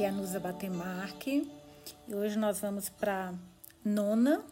[0.00, 1.46] Aqui é a Nusa Batemarque
[2.08, 3.34] e hoje nós vamos para
[3.84, 4.42] nona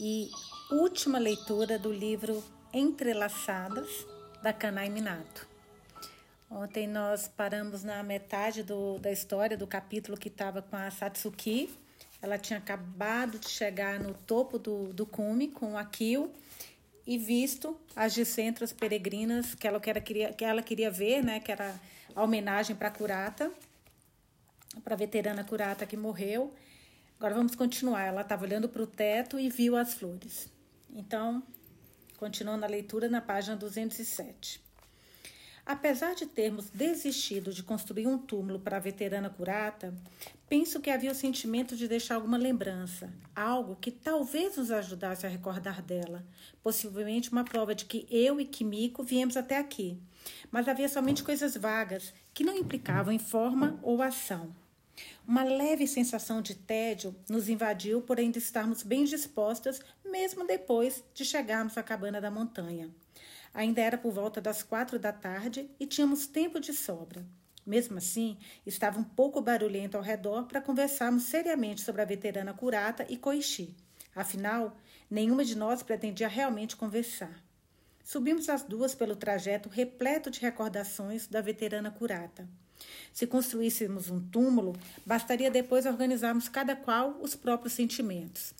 [0.00, 0.30] e
[0.70, 2.42] última leitura do livro
[2.72, 4.06] Entrelaçadas
[4.42, 5.46] da Kanai Minato.
[6.50, 11.68] Ontem nós paramos na metade do, da história do capítulo que estava com a Satsuki.
[12.22, 16.32] Ela tinha acabado de chegar no topo do, do cume com o Akio
[17.06, 21.40] e visto as discentras peregrinas que ela, que, ela queria, que ela queria ver, né,
[21.40, 21.78] que era
[22.16, 23.52] a homenagem para a Curata
[24.80, 26.54] para a veterana curata que morreu.
[27.18, 28.04] Agora vamos continuar.
[28.04, 30.50] Ela estava olhando para o teto e viu as flores.
[30.94, 31.42] Então,
[32.16, 34.62] continuando a leitura na página 207.
[35.64, 39.94] Apesar de termos desistido de construir um túmulo para a veterana curata,
[40.48, 45.28] penso que havia o sentimento de deixar alguma lembrança, algo que talvez nos ajudasse a
[45.28, 46.26] recordar dela,
[46.64, 49.96] possivelmente uma prova de que eu e Kimiko viemos até aqui.
[50.50, 54.61] Mas havia somente coisas vagas que não implicavam em forma ou ação.
[55.26, 61.24] Uma leve sensação de tédio nos invadiu por ainda estarmos bem dispostas, mesmo depois de
[61.24, 62.90] chegarmos à cabana da montanha.
[63.54, 67.24] Ainda era por volta das quatro da tarde e tínhamos tempo de sobra.
[67.64, 73.06] Mesmo assim, estava um pouco barulhento ao redor para conversarmos seriamente sobre a veterana Curata
[73.08, 73.76] e Koichi.
[74.16, 74.76] Afinal,
[75.08, 77.42] nenhuma de nós pretendia realmente conversar.
[78.02, 82.48] Subimos as duas pelo trajeto repleto de recordações da veterana Curata.
[83.12, 88.54] Se construíssemos um túmulo, bastaria depois organizarmos cada qual os próprios sentimentos.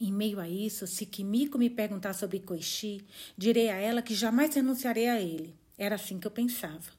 [0.00, 3.02] Em meio a isso, se Kimiko me perguntar sobre Koichi,
[3.36, 5.54] direi a ela que jamais renunciarei a ele.
[5.78, 6.96] Era assim que eu pensava.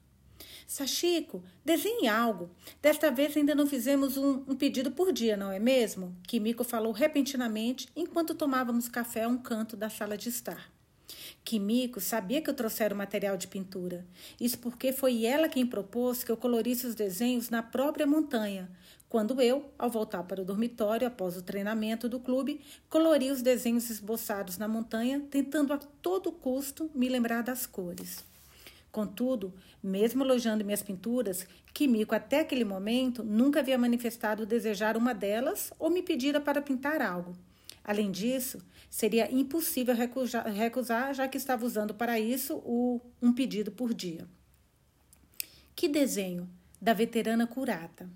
[0.66, 2.50] Sachiko, desenhe algo.
[2.82, 6.14] Desta vez ainda não fizemos um, um, pedido por dia, não é mesmo?
[6.26, 10.70] Kimiko falou repentinamente enquanto tomávamos café a um canto da sala de estar.
[11.48, 14.04] Kimiko sabia que eu trouxera o material de pintura.
[14.38, 18.70] Isso porque foi ela quem propôs que eu colorisse os desenhos na própria montanha,
[19.08, 22.60] quando eu, ao voltar para o dormitório após o treinamento do clube,
[22.90, 28.26] colori os desenhos esboçados na montanha, tentando a todo custo me lembrar das cores.
[28.92, 35.72] Contudo, mesmo elogiando minhas pinturas, Kimiko até aquele momento nunca havia manifestado desejar uma delas
[35.78, 37.34] ou me pedira para pintar algo.
[37.88, 38.58] Além disso,
[38.90, 42.62] seria impossível recusar, já que estava usando para isso
[43.22, 44.28] um pedido por dia.
[45.74, 46.46] Que desenho
[46.78, 48.06] da veterana curata.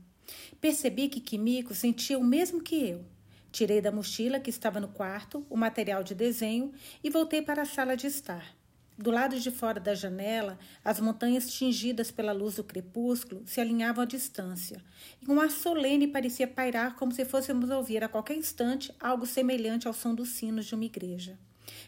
[0.60, 3.03] Percebi que Kimiko sentia o mesmo que eu.
[3.50, 6.71] Tirei da mochila que estava no quarto o material de desenho
[7.03, 8.54] e voltei para a sala de estar.
[9.02, 14.04] Do lado de fora da janela, as montanhas tingidas pela luz do crepúsculo se alinhavam
[14.04, 14.80] à distância,
[15.20, 19.88] e um ar solene parecia pairar como se fôssemos ouvir a qualquer instante algo semelhante
[19.88, 21.36] ao som dos sinos de uma igreja.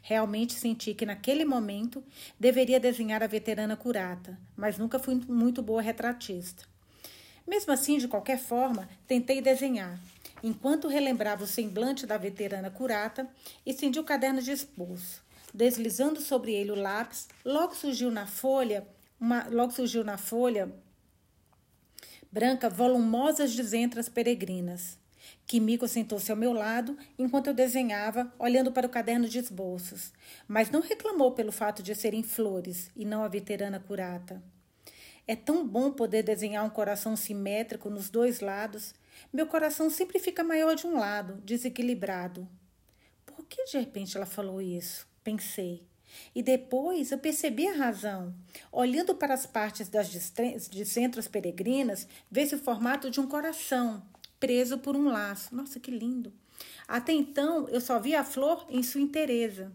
[0.03, 2.03] Realmente senti que naquele momento
[2.37, 6.65] deveria desenhar a veterana curata, mas nunca fui muito boa retratista.
[7.47, 10.01] Mesmo assim, de qualquer forma, tentei desenhar.
[10.43, 13.31] Enquanto relembrava o semblante da veterana curata,
[13.65, 15.24] estendi o caderno de esboço
[15.55, 18.87] deslizando sobre ele o lápis, logo surgiu na folha,
[19.19, 20.71] uma, logo surgiu na folha
[22.35, 24.99] branca volumosas desentras peregrinas.
[25.47, 30.13] Kimiko sentou-se ao meu lado enquanto eu desenhava, olhando para o caderno de esboços,
[30.49, 34.43] mas não reclamou pelo fato de serem flores e não a veterana curata.
[35.29, 38.93] É tão bom poder desenhar um coração simétrico nos dois lados.
[39.33, 42.49] Meu coração sempre fica maior de um lado, desequilibrado.
[43.25, 45.07] Por que de repente ela falou isso?
[45.25, 45.83] Pensei.
[46.35, 48.33] E depois eu percebi a razão.
[48.71, 54.03] Olhando para as partes das de centros peregrinas, vê-se o formato de um coração
[54.39, 55.55] preso por um laço.
[55.55, 56.33] Nossa, que lindo!
[56.87, 59.73] Até então eu só via a flor em sua inteireza.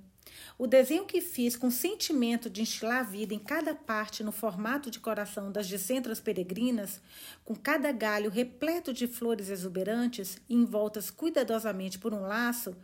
[0.57, 4.91] O desenho que fiz com sentimento de enchilar a vida em cada parte no formato
[4.91, 7.01] de coração das discentras peregrinas,
[7.45, 12.75] com cada galho repleto de flores exuberantes e envoltas cuidadosamente por um laço,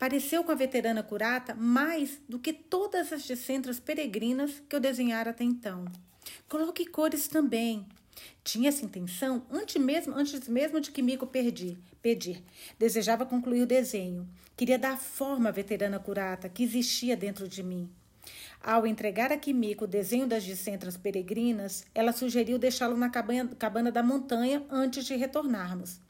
[0.00, 5.28] pareceu com a veterana curata mais do que todas as discentras peregrinas que eu desenhara
[5.28, 5.84] até então.
[6.48, 7.86] Coloque cores também.
[8.42, 12.42] Tinha essa intenção antes mesmo, antes mesmo de que Mico perdi, pedir.
[12.78, 14.26] Desejava concluir o desenho.
[14.56, 17.90] Queria dar forma à veterana curata que existia dentro de mim.
[18.62, 23.92] Ao entregar a Kimiko o desenho das discentras peregrinas, ela sugeriu deixá-lo na cabana, cabana
[23.92, 26.00] da montanha antes de retornarmos.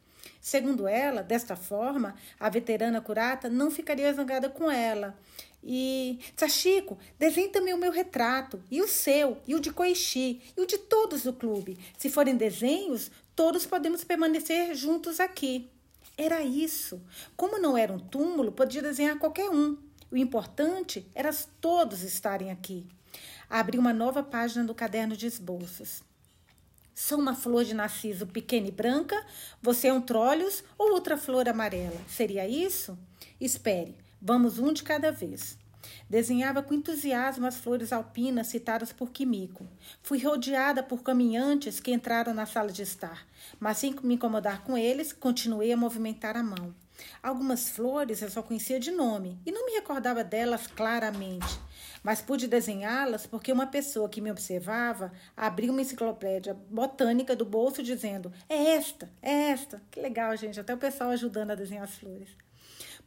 [0.41, 5.15] Segundo ela, desta forma, a veterana curata não ficaria zangada com ela.
[5.63, 10.61] E, Sachiko, desenhe também o meu retrato, e o seu, e o de Koichi, e
[10.61, 11.79] o de todos do clube.
[11.99, 15.71] Se forem desenhos, todos podemos permanecer juntos aqui.
[16.17, 17.03] Era isso.
[17.37, 19.77] Como não era um túmulo, podia desenhar qualquer um.
[20.11, 22.87] O importante era todos estarem aqui.
[23.49, 26.03] Abri uma nova página do caderno de esboços.
[27.03, 29.17] Sou uma flor de narciso pequena e branca,
[29.63, 31.97] você é um trolhos ou outra flor amarela.
[32.07, 32.97] Seria isso?
[33.41, 35.59] Espere, vamos um de cada vez.
[36.11, 39.67] Desenhava com entusiasmo as flores alpinas citadas por Quimico.
[40.03, 43.27] Fui rodeada por caminhantes que entraram na sala de estar,
[43.59, 46.75] mas sem me incomodar com eles, continuei a movimentar a mão.
[47.23, 51.59] Algumas flores eu só conhecia de nome e não me recordava delas claramente,
[52.03, 57.83] mas pude desenhá-las porque uma pessoa que me observava abriu uma enciclopédia botânica do bolso
[57.83, 59.83] dizendo: É esta, é esta.
[59.91, 62.29] Que legal, gente, até o pessoal ajudando a desenhar as flores.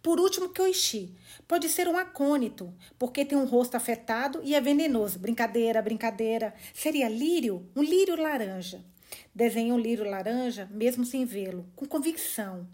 [0.04, 1.16] Por último, Kyoishi.
[1.48, 5.18] Pode ser um acônito, porque tem um rosto afetado e é venenoso.
[5.18, 6.54] Brincadeira, brincadeira.
[6.74, 7.70] Seria lírio?
[7.74, 8.84] Um lírio laranja.
[9.34, 12.68] Desenhei um lírio laranja, mesmo sem vê-lo, com convicção.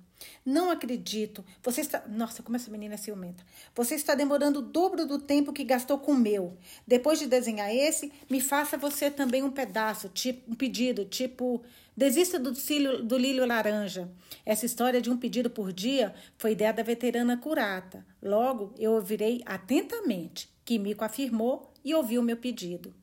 [0.45, 1.44] Não acredito.
[1.63, 2.04] Você está.
[2.07, 3.45] Nossa, como essa menina é ciumenta.
[3.75, 6.57] Você está demorando o dobro do tempo que gastou com o meu.
[6.88, 11.63] Depois de desenhar esse, me faça você também um pedaço, tipo um pedido, tipo.
[11.95, 14.10] Desista do, cílio, do lírio laranja.
[14.45, 18.06] Essa história de um pedido por dia foi ideia da veterana curata.
[18.24, 20.50] Logo, eu ouvirei atentamente.
[20.63, 22.94] Kimiko afirmou e ouviu meu pedido.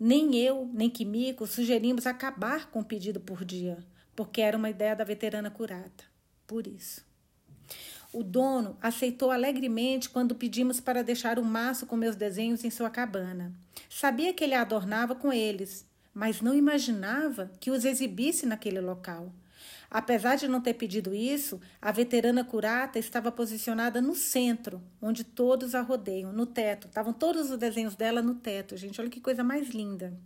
[0.00, 3.84] Nem eu, nem Kimiko sugerimos acabar com o pedido por dia,
[4.14, 6.15] porque era uma ideia da veterana curata
[6.46, 7.04] por isso.
[8.12, 12.88] O dono aceitou alegremente quando pedimos para deixar o maço com meus desenhos em sua
[12.88, 13.52] cabana.
[13.90, 15.84] Sabia que ele a adornava com eles,
[16.14, 19.32] mas não imaginava que os exibisse naquele local.
[19.90, 25.74] Apesar de não ter pedido isso, a veterana curata estava posicionada no centro, onde todos
[25.74, 26.88] a rodeiam, no teto.
[26.88, 29.00] Estavam todos os desenhos dela no teto, gente.
[29.00, 30.18] Olha que coisa mais linda.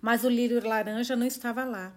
[0.00, 1.94] Mas o lírio laranja não estava lá.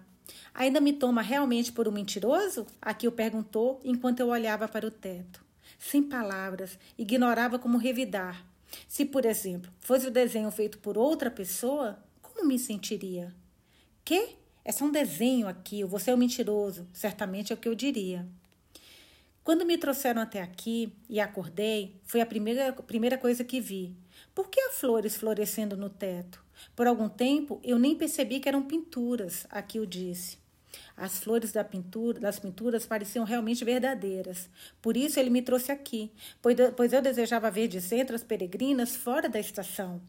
[0.54, 2.66] Ainda me toma realmente por um mentiroso?
[2.80, 5.42] Aqui o perguntou enquanto eu olhava para o teto.
[5.78, 8.44] Sem palavras, ignorava como revidar.
[8.86, 13.34] Se, por exemplo, fosse o desenho feito por outra pessoa, como me sentiria?
[14.04, 14.36] Que?
[14.64, 16.86] É só um desenho aqui, você é um mentiroso.
[16.92, 18.26] Certamente é o que eu diria.
[19.44, 23.96] Quando me trouxeram até aqui e acordei, foi a primeira, primeira coisa que vi.
[24.34, 26.41] Por que há flores florescendo no teto?
[26.74, 30.38] Por algum tempo eu nem percebi que eram pinturas, aqui o disse.
[30.96, 34.48] As flores da pintura, das pinturas pareciam realmente verdadeiras.
[34.80, 36.10] Por isso ele me trouxe aqui,
[36.76, 40.00] pois eu desejava ver de centro as peregrinas fora da estação.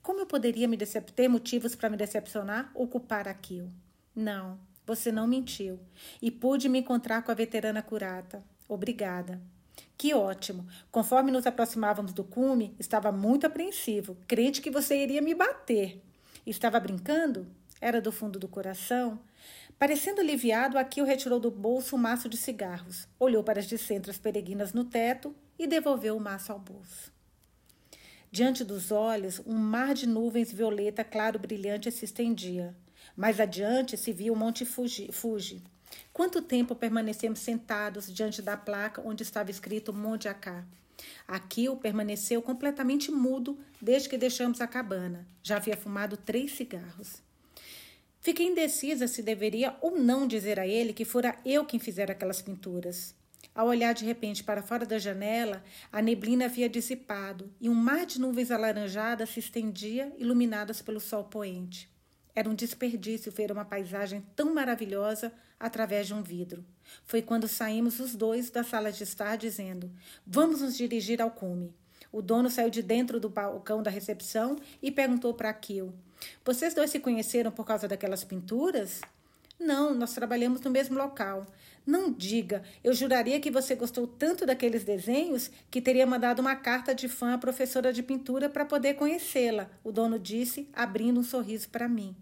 [0.00, 3.72] Como eu poderia me ter motivos para me decepcionar ou culpar aquilo?
[4.14, 5.78] Não, você não mentiu.
[6.20, 8.44] E pude me encontrar com a veterana curata.
[8.68, 9.40] Obrigada.
[9.96, 10.66] Que ótimo!
[10.90, 16.02] Conforme nos aproximávamos do cume, estava muito apreensivo, crente que você iria me bater.
[16.46, 17.46] Estava brincando?
[17.80, 19.20] Era do fundo do coração?
[19.78, 24.72] Parecendo aliviado, Aquil retirou do bolso um maço de cigarros, olhou para as discentras peregrinas
[24.72, 27.12] no teto e devolveu o maço ao bolso.
[28.30, 32.74] Diante dos olhos, um mar de nuvens violeta claro brilhante se estendia.
[33.16, 35.10] Mais adiante se via o Monte Fuji.
[35.12, 35.62] Fuji.
[36.12, 40.62] Quanto tempo permanecemos sentados diante da placa onde estava escrito Monte Acá?
[41.26, 45.26] Aquil permaneceu completamente mudo desde que deixamos a cabana.
[45.42, 47.22] Já havia fumado três cigarros.
[48.20, 52.42] Fiquei indecisa se deveria ou não dizer a ele que fora eu quem fizera aquelas
[52.42, 53.14] pinturas.
[53.54, 58.06] Ao olhar de repente para fora da janela, a neblina havia dissipado e um mar
[58.06, 61.91] de nuvens alaranjadas se estendia, iluminadas pelo sol poente.
[62.34, 66.64] Era um desperdício ver uma paisagem tão maravilhosa através de um vidro.
[67.04, 69.90] Foi quando saímos os dois da sala de estar, dizendo:
[70.26, 71.74] Vamos nos dirigir ao cume.
[72.10, 75.92] O dono saiu de dentro do balcão da recepção e perguntou para Akil:
[76.44, 79.00] vocês dois se conheceram por causa daquelas pinturas?
[79.58, 81.46] Não, nós trabalhamos no mesmo local.
[81.86, 86.94] Não diga, eu juraria que você gostou tanto daqueles desenhos que teria mandado uma carta
[86.94, 91.68] de fã à professora de pintura para poder conhecê-la, o dono disse, abrindo um sorriso
[91.68, 92.14] para mim.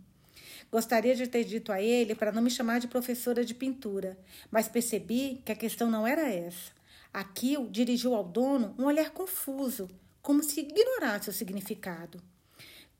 [0.70, 4.16] Gostaria de ter dito a ele para não me chamar de professora de pintura,
[4.50, 6.70] mas percebi que a questão não era essa.
[7.12, 9.88] Aquilo dirigiu ao dono um olhar confuso,
[10.22, 12.22] como se ignorasse o significado.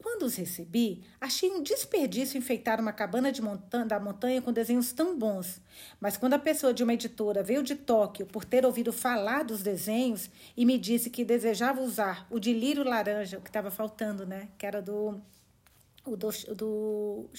[0.02, 3.30] Quando os recebi, achei um desperdício enfeitar uma cabana
[3.86, 5.60] da montanha com desenhos tão bons.
[6.00, 9.62] Mas quando a pessoa de uma editora veio de Tóquio por ter ouvido falar dos
[9.62, 14.26] desenhos e me disse que desejava usar o de lírio laranja, o que estava faltando,
[14.26, 14.48] né?
[14.56, 15.20] Que era do,
[16.04, 17.30] o do, do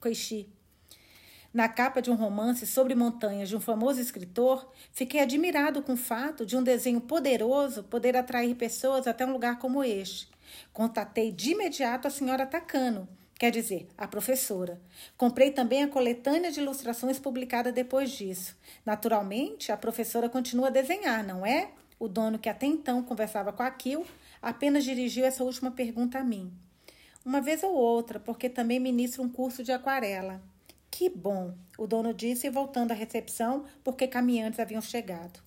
[0.00, 0.48] Koichi.
[1.52, 5.96] Na capa de um romance sobre montanhas de um famoso escritor, fiquei admirado com o
[5.96, 10.28] fato de um desenho poderoso poder atrair pessoas até um lugar como este
[10.72, 14.80] Contatei de imediato a senhora Tacano, quer dizer, a professora.
[15.16, 18.56] Comprei também a coletânea de ilustrações publicada depois disso.
[18.84, 21.70] Naturalmente, a professora continua a desenhar, não é?
[21.98, 23.74] O dono, que até então conversava com a
[24.40, 26.50] apenas dirigiu essa última pergunta a mim.
[27.30, 30.42] Uma vez ou outra, porque também ministro um curso de aquarela.
[30.90, 35.38] Que bom, o dono disse, voltando à recepção, porque caminhantes haviam chegado.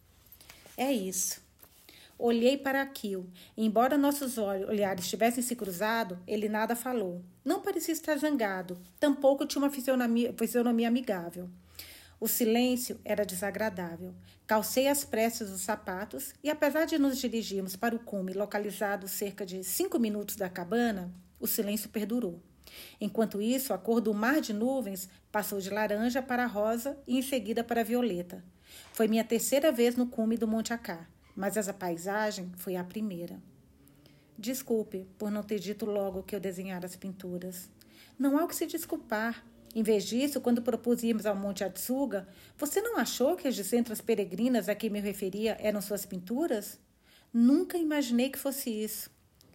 [0.77, 1.41] É isso.
[2.17, 3.29] Olhei para Akil.
[3.57, 7.21] Embora nossos olhares tivessem se cruzado, ele nada falou.
[7.43, 11.49] Não parecia estar zangado, tampouco tinha uma fisionomia, fisionomia amigável.
[12.17, 14.13] O silêncio era desagradável.
[14.47, 19.45] Calcei as pressas os sapatos e, apesar de nos dirigirmos para o cume localizado cerca
[19.45, 21.11] de cinco minutos da cabana,
[21.43, 22.41] o silêncio perdurou.
[23.01, 27.21] Enquanto isso, a cor do mar de nuvens passou de laranja para rosa e em
[27.21, 28.41] seguida para violeta.
[28.93, 33.41] Foi minha terceira vez no cume do Monte Acá, mas essa paisagem foi a primeira.
[34.39, 37.69] Desculpe por não ter dito logo que eu desenhara as pinturas.
[38.17, 39.45] Não há o que se desculpar.
[39.75, 42.25] Em vez disso, quando propus irmos ao Monte Atsuga,
[42.57, 46.79] você não achou que as de centras peregrinas a que me referia eram suas pinturas?
[47.33, 49.11] Nunca imaginei que fosse isso.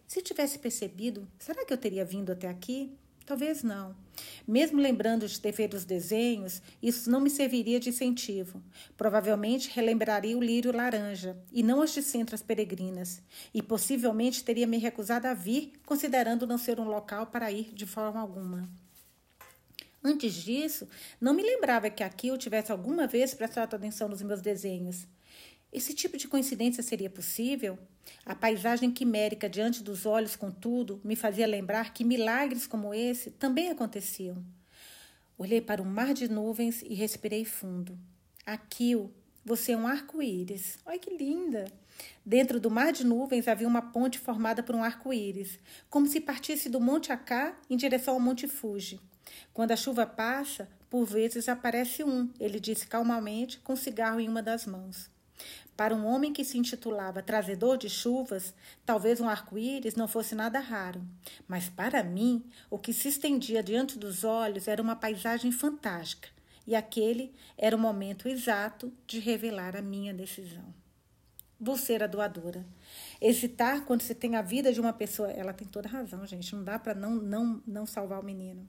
[0.09, 2.97] Se tivesse percebido, será que eu teria vindo até aqui?
[3.27, 3.95] Talvez não.
[4.47, 8.63] Mesmo lembrando de ter feito os desenhos, isso não me serviria de incentivo.
[8.97, 13.21] Provavelmente relembraria o lírio laranja, e não as de centras peregrinas,
[13.53, 17.85] e possivelmente teria me recusado a vir, considerando não ser um local para ir de
[17.85, 18.67] forma alguma.
[20.03, 20.89] Antes disso,
[21.21, 25.07] não me lembrava que aqui eu tivesse alguma vez prestado atenção nos meus desenhos.
[25.73, 27.79] Esse tipo de coincidência seria possível?
[28.25, 33.71] A paisagem quimérica diante dos olhos, contudo, me fazia lembrar que milagres como esse também
[33.71, 34.43] aconteciam.
[35.37, 37.99] Olhei para um mar de nuvens e respirei fundo.
[38.47, 39.13] Aquilo,
[39.45, 40.79] você é um arco-íris.
[40.87, 41.71] Olha que linda!
[42.25, 45.59] Dentro do mar de nuvens havia uma ponte formada por um arco-íris,
[45.91, 49.01] como se partisse do Monte Acá em direção ao Monte Fuji.
[49.53, 54.29] Quando a chuva passa, por vezes aparece um, ele disse calmamente, com um cigarro em
[54.29, 55.11] uma das mãos.
[55.79, 58.53] Para um homem que se intitulava trazedor de chuvas,
[58.85, 61.01] talvez um arco-íris não fosse nada raro.
[61.47, 66.31] Mas para mim, o que se estendia diante dos olhos era uma paisagem fantástica,
[66.67, 70.75] e aquele era o momento exato de revelar a minha decisão.
[71.61, 72.67] Vou ser a doadora.
[73.21, 75.31] Hesitar quando se tem a vida de uma pessoa.
[75.31, 76.57] Ela tem toda razão, gente.
[76.57, 78.69] Não dá para não, não, não salvar o menino.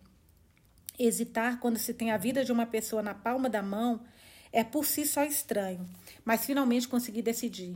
[0.97, 3.99] Hesitar quando se tem a vida de uma pessoa na palma da mão
[4.51, 5.87] é por si só estranho,
[6.25, 7.75] mas finalmente consegui decidir.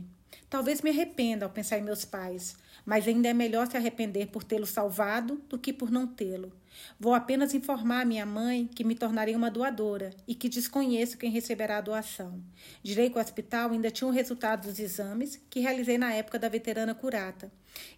[0.50, 4.44] Talvez me arrependa ao pensar em meus pais, mas ainda é melhor se arrepender por
[4.44, 6.52] tê-lo salvado do que por não tê-lo.
[6.98, 11.78] Vou apenas informar minha mãe que me tornarei uma doadora e que desconheço quem receberá
[11.78, 12.42] a doação.
[12.82, 16.48] Direi que o hospital ainda tinha o resultado dos exames que realizei na época da
[16.48, 17.50] veterana curata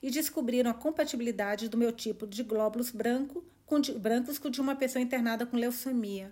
[0.03, 4.61] e descobriram a compatibilidade do meu tipo de glóbulos branco com de, brancos com de
[4.61, 6.31] uma pessoa internada com leucemia.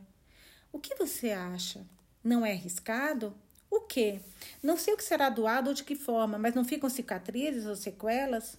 [0.73, 1.85] O que você acha?
[2.25, 3.35] Não é arriscado?
[3.71, 4.19] O quê?
[4.63, 7.77] Não sei o que será doado ou de que forma, mas não ficam cicatrizes ou
[7.77, 8.57] sequelas?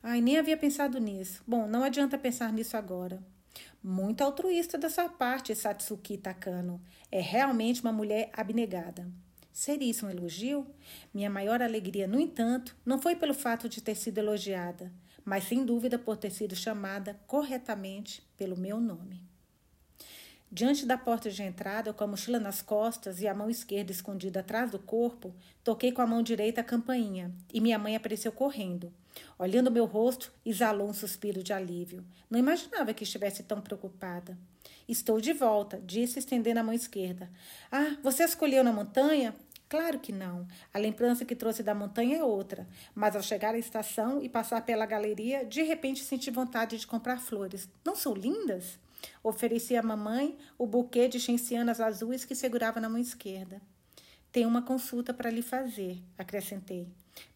[0.00, 1.42] Ai, nem havia pensado nisso.
[1.44, 3.20] Bom, não adianta pensar nisso agora.
[3.82, 6.80] Muito altruísta da sua parte, Satsuki Takano.
[7.10, 9.10] É realmente uma mulher abnegada.
[9.52, 10.64] Seria isso um elogio?
[11.12, 14.92] Minha maior alegria, no entanto, não foi pelo fato de ter sido elogiada,
[15.24, 19.29] mas sem dúvida por ter sido chamada corretamente pelo meu nome.
[20.52, 24.40] Diante da porta de entrada, com a mochila nas costas e a mão esquerda escondida
[24.40, 28.92] atrás do corpo, toquei com a mão direita a campainha e minha mãe apareceu correndo.
[29.38, 32.04] Olhando meu rosto, exalou um suspiro de alívio.
[32.28, 34.36] Não imaginava que estivesse tão preocupada.
[34.88, 37.30] Estou de volta, disse estendendo a mão esquerda.
[37.70, 39.36] Ah, você escolheu na montanha?
[39.68, 40.48] Claro que não.
[40.74, 42.66] A lembrança que trouxe da montanha é outra.
[42.92, 47.20] Mas ao chegar à estação e passar pela galeria, de repente senti vontade de comprar
[47.20, 47.68] flores.
[47.84, 48.80] Não são lindas?
[49.22, 53.60] Ofereci à mamãe o buquê de gencianas azuis que segurava na mão esquerda.
[54.32, 56.88] Tenho uma consulta para lhe fazer, acrescentei.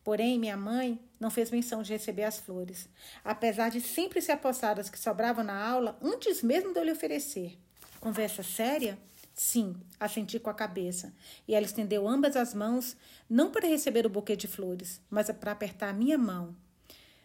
[0.03, 2.89] Porém, minha mãe não fez menção de receber as flores,
[3.25, 6.93] apesar de sempre se apossar das que sobravam na aula antes mesmo de eu lhe
[6.93, 7.59] oferecer.
[8.01, 8.99] Conversa séria?
[9.35, 11.13] Sim, assenti com a cabeça.
[11.49, 12.97] E ela estendeu ambas as mãos,
[13.29, 16.55] não para receber o buquê de flores, mas para apertar a minha mão.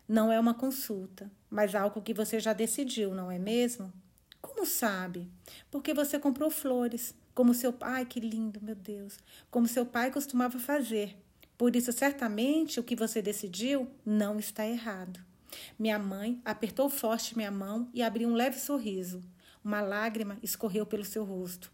[0.08, 3.94] Não é uma consulta, mas algo que você já decidiu, não é mesmo?
[4.42, 5.30] Como sabe?
[5.70, 9.18] Porque você comprou flores, como seu pai, que lindo, meu Deus,
[9.50, 11.18] como seu pai costumava fazer.
[11.58, 15.20] Por isso, certamente, o que você decidiu não está errado.
[15.78, 19.24] Minha mãe apertou forte minha mão e abriu um leve sorriso.
[19.64, 21.72] Uma lágrima escorreu pelo seu rosto.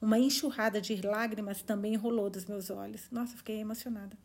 [0.00, 3.08] Uma enxurrada de lágrimas também enrolou dos meus olhos.
[3.10, 4.16] Nossa, fiquei emocionada.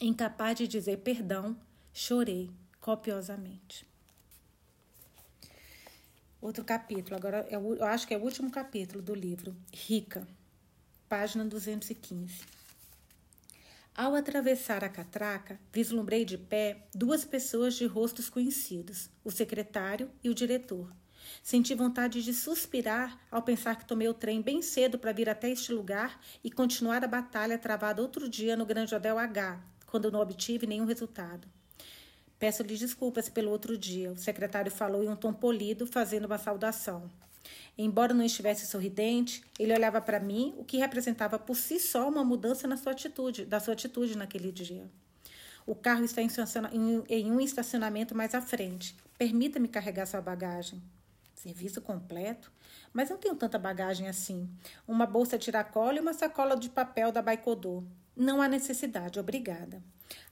[0.00, 1.56] Incapaz de dizer perdão,
[1.92, 3.86] chorei copiosamente.
[6.42, 10.26] Outro capítulo, agora é eu acho que é o último capítulo do livro, Rica,
[11.08, 12.40] página 215.
[13.94, 20.28] Ao atravessar a catraca, vislumbrei de pé duas pessoas de rostos conhecidos, o secretário e
[20.28, 20.92] o diretor.
[21.44, 25.48] Senti vontade de suspirar ao pensar que tomei o trem bem cedo para vir até
[25.48, 30.18] este lugar e continuar a batalha travada outro dia no Grande Hotel H, quando não
[30.18, 31.46] obtive nenhum resultado.
[32.42, 37.08] Peço-lhe desculpas pelo outro dia, o secretário falou em um tom polido, fazendo uma saudação.
[37.78, 42.24] Embora não estivesse sorridente, ele olhava para mim, o que representava por si só uma
[42.24, 44.90] mudança na sua atitude, da sua atitude naquele dia.
[45.64, 48.96] O carro está em um estacionamento mais à frente.
[49.16, 50.82] Permita-me carregar sua bagagem.
[51.36, 52.50] Serviço completo?
[52.92, 54.50] Mas não tenho tanta bagagem assim.
[54.88, 57.84] Uma bolsa tiracolo e uma sacola de papel da Baicodô.
[58.16, 59.80] Não há necessidade, obrigada.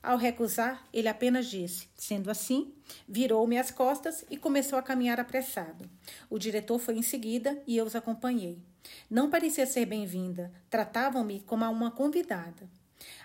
[0.03, 2.75] Ao recusar, ele apenas disse: Sendo assim,
[3.07, 5.89] virou-me as costas e começou a caminhar apressado.
[6.29, 8.59] O diretor foi em seguida e eu os acompanhei.
[9.11, 12.69] Não parecia ser bem-vinda, tratavam-me como a uma convidada.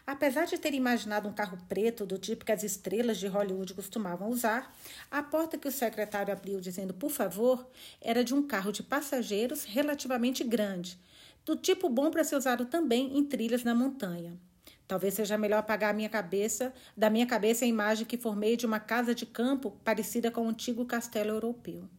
[0.05, 4.29] Apesar de ter imaginado um carro preto do tipo que as estrelas de Hollywood costumavam
[4.29, 4.73] usar,
[5.09, 7.67] a porta que o secretário abriu dizendo por favor
[7.99, 10.99] era de um carro de passageiros relativamente grande,
[11.43, 14.37] do tipo bom para ser usado também em trilhas na montanha.
[14.87, 18.65] Talvez seja melhor apagar a minha cabeça, da minha cabeça a imagem que formei de
[18.65, 21.89] uma casa de campo parecida com um antigo castelo europeu.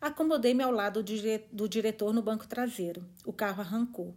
[0.00, 1.04] Acomodei-me ao lado
[1.52, 3.04] do diretor no banco traseiro.
[3.24, 4.14] O carro arrancou.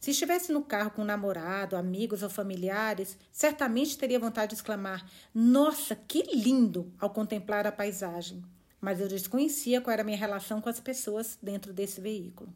[0.00, 5.08] Se estivesse no carro com um namorado, amigos ou familiares, certamente teria vontade de exclamar:
[5.34, 6.92] Nossa, que lindo!
[6.98, 8.44] ao contemplar a paisagem.
[8.80, 12.52] Mas eu desconhecia qual era a minha relação com as pessoas dentro desse veículo.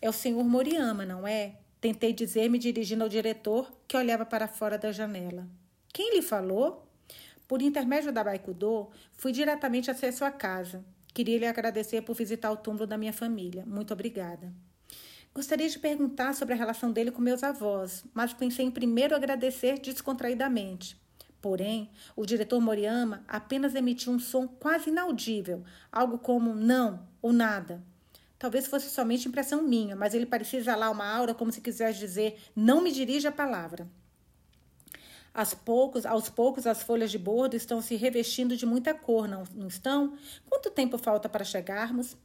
[0.00, 1.56] É o senhor Moriyama, não é?
[1.80, 5.46] Tentei dizer, me dirigindo ao diretor, que olhava para fora da janela.
[5.92, 6.86] Quem lhe falou?
[7.46, 10.84] Por intermédio da Baikudô, fui diretamente até sua casa.
[11.14, 13.64] Queria lhe agradecer por visitar o túmulo da minha família.
[13.66, 14.52] Muito obrigada.
[15.34, 19.78] Gostaria de perguntar sobre a relação dele com meus avós, mas pensei em primeiro agradecer
[19.78, 20.98] descontraidamente.
[21.40, 27.84] Porém, o diretor Moriyama apenas emitiu um som quase inaudível, algo como não ou nada.
[28.38, 32.38] Talvez fosse somente impressão minha, mas ele parecia exalar uma aura como se quisesse dizer:
[32.54, 33.88] não me dirija a palavra.
[35.32, 39.44] Aos poucos, aos poucos, as folhas de bordo estão se revestindo de muita cor, não,
[39.54, 40.16] não estão?
[40.48, 42.16] Quanto tempo falta para chegarmos?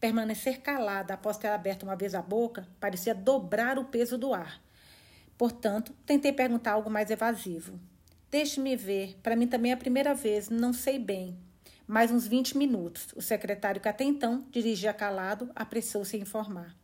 [0.00, 4.62] Permanecer calada após ter aberto uma vez a boca parecia dobrar o peso do ar.
[5.36, 7.78] Portanto, tentei perguntar algo mais evasivo.
[8.30, 11.36] Deixe-me ver, para mim também é a primeira vez, não sei bem.
[11.88, 13.06] Mais uns 20 minutos.
[13.14, 16.74] O secretário, que até então dirigia calado, apressou-se em informar.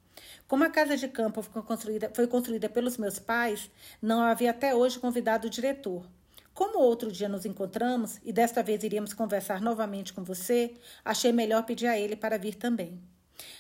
[0.47, 3.69] Como a casa de campo foi construída, foi construída pelos meus pais,
[4.01, 6.07] não havia até hoje convidado o diretor.
[6.55, 11.65] Como outro dia nos encontramos e desta vez iríamos conversar novamente com você, achei melhor
[11.65, 13.01] pedir a ele para vir também.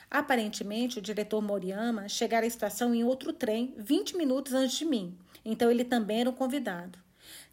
[0.08, 5.18] Aparentemente, o diretor Moriyama chegara à estação em outro trem 20 minutos antes de mim,
[5.44, 7.01] então ele também era um convidado.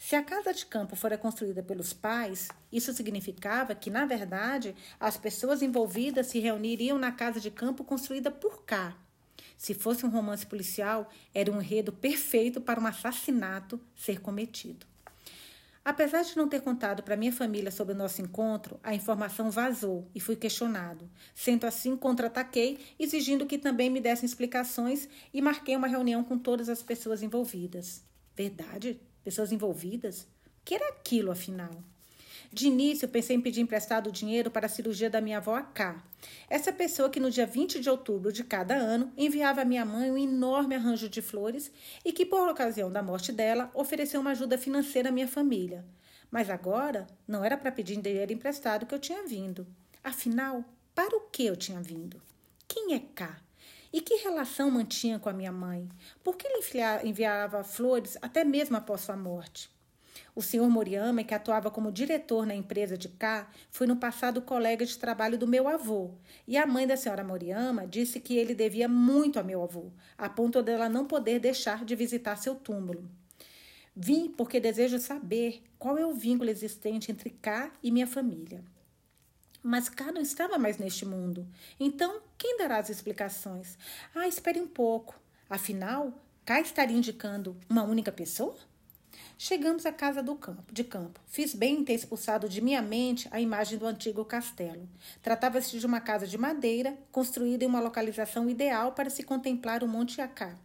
[0.02, 5.18] Se a casa de campo fora construída pelos pais, isso significava que, na verdade, as
[5.18, 8.98] pessoas envolvidas se reuniriam na casa de campo construída por cá.
[9.58, 14.88] Se fosse um romance policial, era um enredo perfeito para um assassinato ser cometido.
[15.84, 20.10] Apesar de não ter contado para minha família sobre o nosso encontro, a informação vazou
[20.16, 21.10] e fui questionado.
[21.36, 26.70] Sendo assim, contra-ataquei, exigindo que também me dessem explicações e marquei uma reunião com todas
[26.70, 28.02] as pessoas envolvidas.
[28.34, 29.09] Verdade?
[29.24, 30.22] Pessoas envolvidas.
[30.22, 31.72] O que era aquilo, afinal?
[32.52, 36.04] De início, pensei em pedir emprestado dinheiro para a cirurgia da minha avó K.
[36.50, 40.10] Essa pessoa que no dia 20 de outubro de cada ano enviava à minha mãe
[40.12, 41.72] um enorme arranjo de flores
[42.04, 45.86] e que, por ocasião da morte dela, ofereceu uma ajuda financeira à minha família.
[46.32, 49.68] Mas agora não era para pedir dinheiro emprestado que eu tinha vindo.
[50.04, 52.20] Afinal, para o que eu tinha vindo?
[52.68, 53.40] Quem é K?
[53.92, 55.90] E que relação mantinha com a minha mãe?
[56.24, 56.62] Por que ele
[57.04, 59.70] enviava flores até mesmo após sua morte?
[60.36, 64.86] O senhor Moriyama, que atuava como diretor na empresa de cá, foi no passado colega
[64.86, 66.12] de trabalho do meu avô.
[66.48, 70.30] E a mãe da senhora Moriyama disse que ele devia muito a meu avô, a
[70.30, 73.10] ponto dela não poder deixar de visitar seu túmulo.
[73.96, 78.64] Vim porque desejo saber qual é o vínculo existente entre cá e minha família.
[79.62, 81.48] Mas Cá não estava mais neste mundo.
[81.80, 83.78] Então, quem dará as explicações?
[84.16, 85.20] Ah, espere um pouco.
[85.50, 86.14] Afinal,
[86.46, 88.56] Cá estaria indicando uma única pessoa?
[89.38, 91.20] Chegamos à casa do campo, de campo.
[91.28, 94.88] Fiz bem em ter expulsado de minha mente a imagem do antigo castelo.
[95.22, 99.88] Tratava-se de uma casa de madeira, construída em uma localização ideal para se contemplar o
[99.88, 100.58] Monte Acá.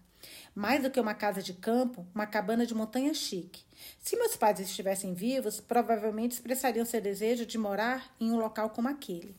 [0.55, 3.65] Mais do que uma casa de campo, uma cabana de montanha chique.
[3.99, 8.89] Se meus pais estivessem vivos, provavelmente expressariam seu desejo de morar em um local como
[8.89, 9.35] aquele.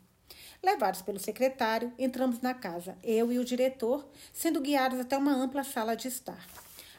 [0.62, 5.64] Levados pelo secretário, entramos na casa, eu e o diretor, sendo guiados até uma ampla
[5.64, 6.46] sala de estar.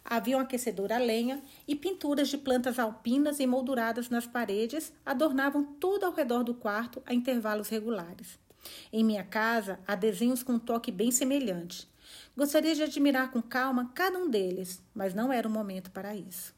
[0.09, 6.07] Havia um aquecedor a lenha e pinturas de plantas alpinas emolduradas nas paredes adornavam tudo
[6.07, 8.39] ao redor do quarto a intervalos regulares.
[8.93, 11.89] Em minha casa, há desenhos com um toque bem semelhante.
[12.37, 16.55] Gostaria de admirar com calma cada um deles, mas não era o momento para isso.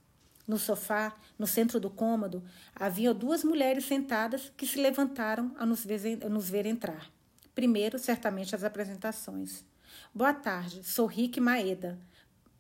[0.47, 2.43] No sofá, no centro do cômodo,
[2.75, 7.09] havia duas mulheres sentadas que se levantaram a nos ver, nos ver entrar.
[7.55, 9.65] Primeiro, certamente, as apresentações.
[10.13, 11.99] Boa tarde, sou Rick Maeda.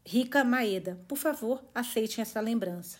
[0.04, 2.98] Rica Maeda, por favor, aceitem essa lembrança.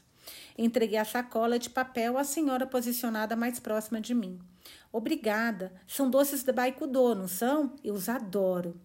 [0.57, 4.41] Entreguei a sacola de papel à senhora posicionada mais próxima de mim.
[4.91, 5.73] Obrigada.
[5.87, 7.77] São doces de Baikudô, não são?
[7.85, 8.81] Eu os adoro.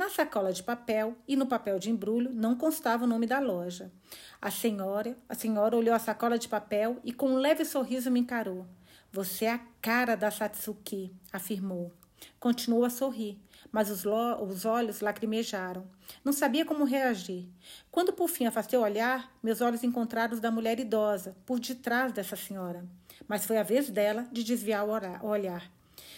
[0.00, 3.92] Na sacola de papel e no papel de embrulho não constava o nome da loja.
[4.40, 8.20] A senhora, a senhora olhou a sacola de papel e com um leve sorriso me
[8.20, 8.66] encarou.
[9.12, 11.92] Você é a cara da Satsuki, afirmou.
[12.38, 13.38] Continuou a sorrir,
[13.70, 15.86] mas os, os olhos lacrimejaram.
[16.24, 17.46] Não sabia como reagir.
[17.90, 22.10] Quando por fim afastei o olhar, meus olhos encontraram os da mulher idosa, por detrás
[22.10, 22.86] dessa senhora.
[23.28, 25.70] Mas foi a vez dela de desviar o olhar.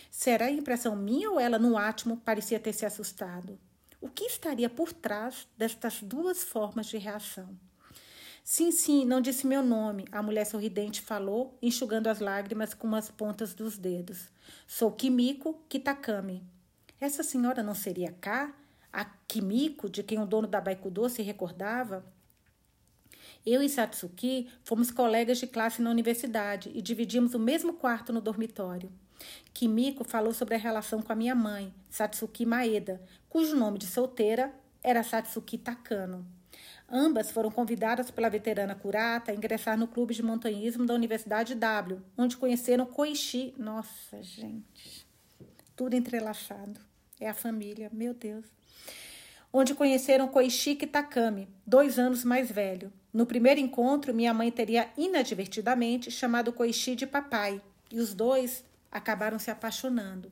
[0.08, 3.58] Será impressão minha ou ela, no átimo, parecia ter se assustado?
[4.02, 7.56] O que estaria por trás destas duas formas de reação?
[8.42, 13.08] Sim, sim, não disse meu nome, a mulher sorridente falou, enxugando as lágrimas com as
[13.12, 14.28] pontas dos dedos.
[14.66, 16.42] Sou Kimiko Kitakami.
[17.00, 18.52] Essa senhora não seria K?
[18.92, 22.04] A Kimiko, de quem o dono da Baikudo se recordava?
[23.46, 28.20] Eu e Satsuki fomos colegas de classe na universidade e dividimos o mesmo quarto no
[28.20, 28.90] dormitório.
[29.54, 33.00] Kimiko falou sobre a relação com a minha mãe, Satsuki Maeda,
[33.32, 34.52] cujo nome de solteira
[34.84, 36.26] era Satsuki Takano.
[36.86, 42.02] Ambas foram convidadas pela veterana Kurata a ingressar no clube de montanhismo da Universidade W,
[42.18, 43.54] onde conheceram Koichi.
[43.56, 45.06] Nossa, gente,
[45.74, 46.78] tudo entrelaçado.
[47.18, 48.44] É a família, meu Deus.
[49.50, 52.92] Onde conheceram Koichi Takami, dois anos mais velho.
[53.14, 59.38] No primeiro encontro, minha mãe teria inadvertidamente chamado Koichi de papai, e os dois acabaram
[59.38, 60.30] se apaixonando.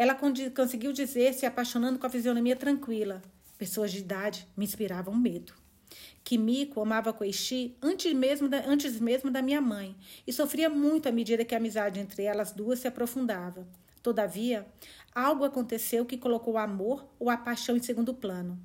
[0.00, 3.20] Ela conseguiu dizer se apaixonando com a fisionomia tranquila.
[3.58, 5.52] Pessoas de idade me inspiravam medo.
[6.24, 9.94] Kimiko amava Koichi antes mesmo, da, antes mesmo da minha mãe
[10.26, 13.68] e sofria muito à medida que a amizade entre elas duas se aprofundava.
[14.02, 14.66] Todavia,
[15.14, 18.58] algo aconteceu que colocou o amor ou a paixão em segundo plano.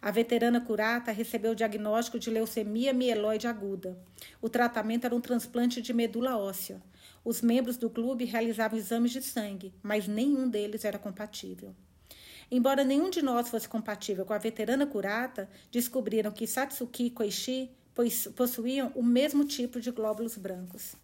[0.00, 3.94] A veterana curata recebeu o diagnóstico de leucemia mieloide aguda.
[4.40, 6.80] O tratamento era um transplante de medula óssea.
[7.24, 11.74] Os membros do clube realizavam exames de sangue, mas nenhum deles era compatível.
[12.50, 17.70] Embora nenhum de nós fosse compatível com a veterana Kurata, descobriram que Satsuki e Koichi
[18.34, 20.94] possuíam o mesmo tipo de glóbulos brancos.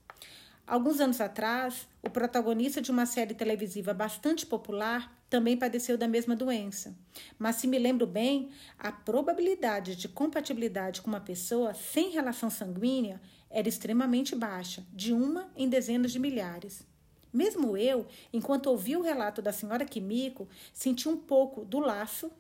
[0.67, 6.35] Alguns anos atrás, o protagonista de uma série televisiva bastante popular também padeceu da mesma
[6.35, 6.97] doença.
[7.39, 8.49] Mas, se me lembro bem,
[8.79, 13.21] a probabilidade de compatibilidade com uma pessoa sem relação sanguínea
[13.55, 16.85] era extremamente baixa, de uma em dezenas de milhares.
[17.33, 22.31] Mesmo eu, enquanto ouvi o relato da senhora Kimiko, senti um pouco do laço,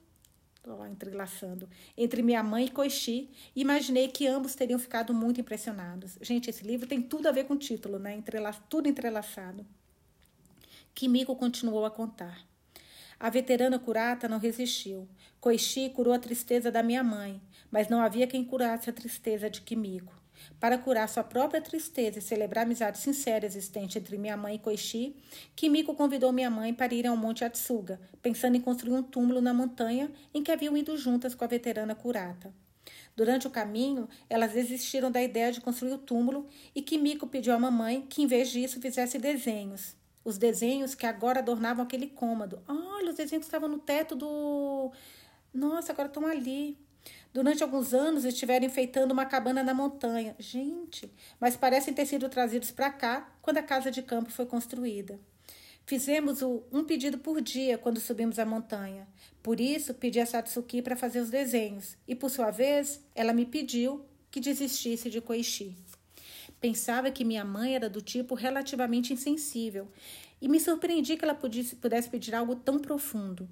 [0.57, 5.41] estou lá entrelaçando, entre minha mãe e Koichi e imaginei que ambos teriam ficado muito
[5.41, 6.19] impressionados.
[6.21, 8.17] Gente, esse livro tem tudo a ver com o título, né?
[8.17, 9.65] Entrela tudo entrelaçado.
[10.95, 12.45] Kimiko continuou a contar.
[13.21, 15.09] A veterana curata não resistiu.
[15.41, 19.61] Koichi curou a tristeza da minha mãe, mas não havia quem curasse a tristeza de
[19.61, 20.24] Kimiko.
[20.61, 24.59] Para curar sua própria tristeza e celebrar a amizade sincera existente entre minha mãe e
[24.59, 25.17] Koichi,
[25.55, 29.55] Kimiko convidou minha mãe para ir ao Monte Atsuga, pensando em construir um túmulo na
[29.55, 32.53] montanha em que haviam ido juntas com a veterana Kurata.
[33.17, 37.59] Durante o caminho, elas desistiram da ideia de construir o túmulo e Kimiko pediu à
[37.59, 39.95] mamãe que, em vez disso, fizesse desenhos.
[40.25, 42.63] Os desenhos que agora adornavam aquele cômodo.
[42.67, 44.91] Olha, os desenhos que estavam no teto do.
[45.53, 46.79] Nossa, agora estão ali.
[47.33, 50.37] Durante alguns anos estiveram enfeitando uma cabana na montanha.
[50.39, 55.19] Gente, mas parecem ter sido trazidos para cá quando a casa de campo foi construída.
[55.87, 59.07] Fizemos um pedido por dia quando subimos a montanha.
[59.43, 61.97] Por isso, pedi a Satsuki para fazer os desenhos.
[62.09, 65.77] E, por sua vez, ela me pediu que desistisse de Koichi.
[66.59, 69.87] Pensava que minha mãe era do tipo relativamente insensível
[70.41, 73.47] e me surpreendi que ela pudesse, pudesse pedir algo tão profundo.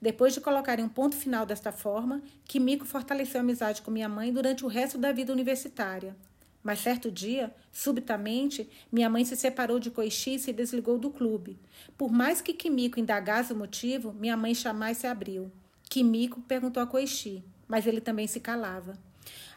[0.00, 4.32] Depois de colocarem um ponto final desta forma, Kimiko fortaleceu a amizade com minha mãe
[4.32, 6.16] durante o resto da vida universitária.
[6.62, 11.58] Mas certo dia, subitamente, minha mãe se separou de Koichi e se desligou do clube.
[11.96, 15.52] Por mais que Kimiko indagasse o motivo, minha mãe jamais se abriu.
[15.90, 18.98] Kimiko perguntou a Koichi, mas ele também se calava.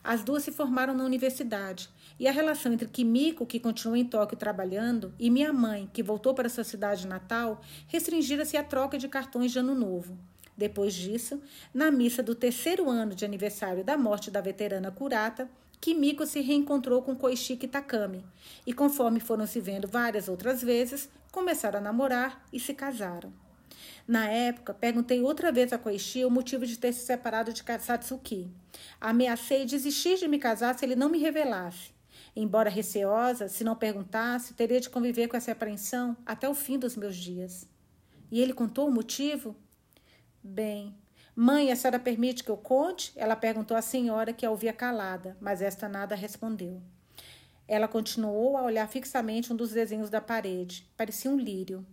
[0.04, 4.38] As duas se formaram na universidade, e a relação entre Kimiko, que continuou em Tóquio
[4.38, 9.52] trabalhando, e minha mãe, que voltou para sua cidade natal, restringira-se à troca de cartões
[9.52, 10.18] de ano novo.
[10.58, 11.40] Depois disso,
[11.72, 15.48] na missa do terceiro ano de aniversário da morte da veterana Kurata,
[15.80, 18.26] Kimiko se reencontrou com Koichi Kitakami
[18.66, 23.32] e, conforme foram se vendo várias outras vezes, começaram a namorar e se casaram.
[24.08, 28.50] Na época, perguntei outra vez a Koichi o motivo de ter se separado de Satsuki.
[29.00, 31.97] Ameacei desistir de me casar se ele não me revelasse.
[32.40, 36.96] Embora receosa, se não perguntasse, teria de conviver com essa apreensão até o fim dos
[36.96, 37.68] meus dias.
[38.30, 39.56] E ele contou o motivo?
[40.44, 40.96] Bem,
[41.36, 43.12] Mãe, a senhora permite que eu conte?
[43.16, 46.80] Ela perguntou à senhora, que a ouvia calada, mas esta nada respondeu.
[47.68, 50.88] Ela continuou a olhar fixamente um dos desenhos da parede.
[50.96, 51.84] Parecia um lírio.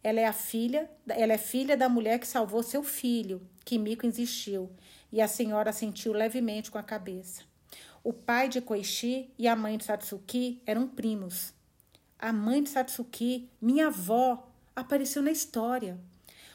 [0.00, 4.70] Ela é a filha, ela é filha da mulher que salvou seu filho, Kimiko insistiu,
[5.10, 7.42] e a senhora sentiu levemente com a cabeça.
[8.06, 11.52] O pai de Koichi e a mãe de Satsuki eram primos.
[12.16, 15.98] A mãe de Satsuki, minha avó, apareceu na história.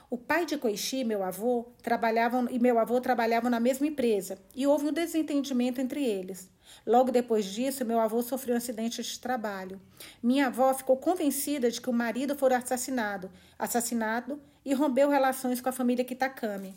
[0.09, 4.65] O pai de Koichi, meu avô, trabalhavam e meu avô trabalhavam na mesma empresa e
[4.65, 6.49] houve um desentendimento entre eles.
[6.87, 9.77] Logo depois disso, meu avô sofreu um acidente de trabalho.
[10.23, 15.69] Minha avó ficou convencida de que o marido fora assassinado, assassinado e rompeu relações com
[15.69, 16.75] a família Kitakami.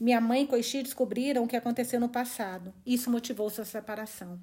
[0.00, 2.72] Minha mãe e Koichi descobriram o que aconteceu no passado.
[2.84, 4.38] Isso motivou sua separação.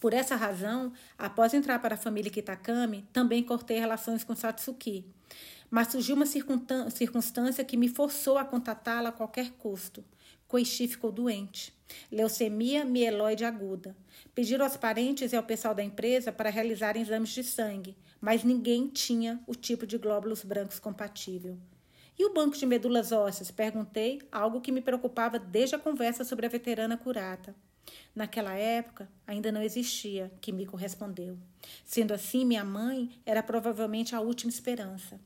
[0.00, 5.04] Por essa razão, após entrar para a família Kitakami, também cortei relações com Satsuki
[5.74, 10.04] mas surgiu uma circunstância que me forçou a contatá-la a qualquer custo.
[10.46, 11.73] Koichi ficou doente.
[12.10, 13.96] Leucemia mieloide aguda.
[14.34, 18.88] Pediram aos parentes e ao pessoal da empresa para realizarem exames de sangue, mas ninguém
[18.88, 21.58] tinha o tipo de glóbulos brancos compatível.
[22.18, 23.50] E o banco de medulas ósseas?
[23.50, 27.54] Perguntei, algo que me preocupava desde a conversa sobre a veterana curata.
[28.14, 31.36] Naquela época, ainda não existia, Kimiko respondeu.
[31.84, 35.20] Sendo assim, minha mãe era provavelmente a última esperança.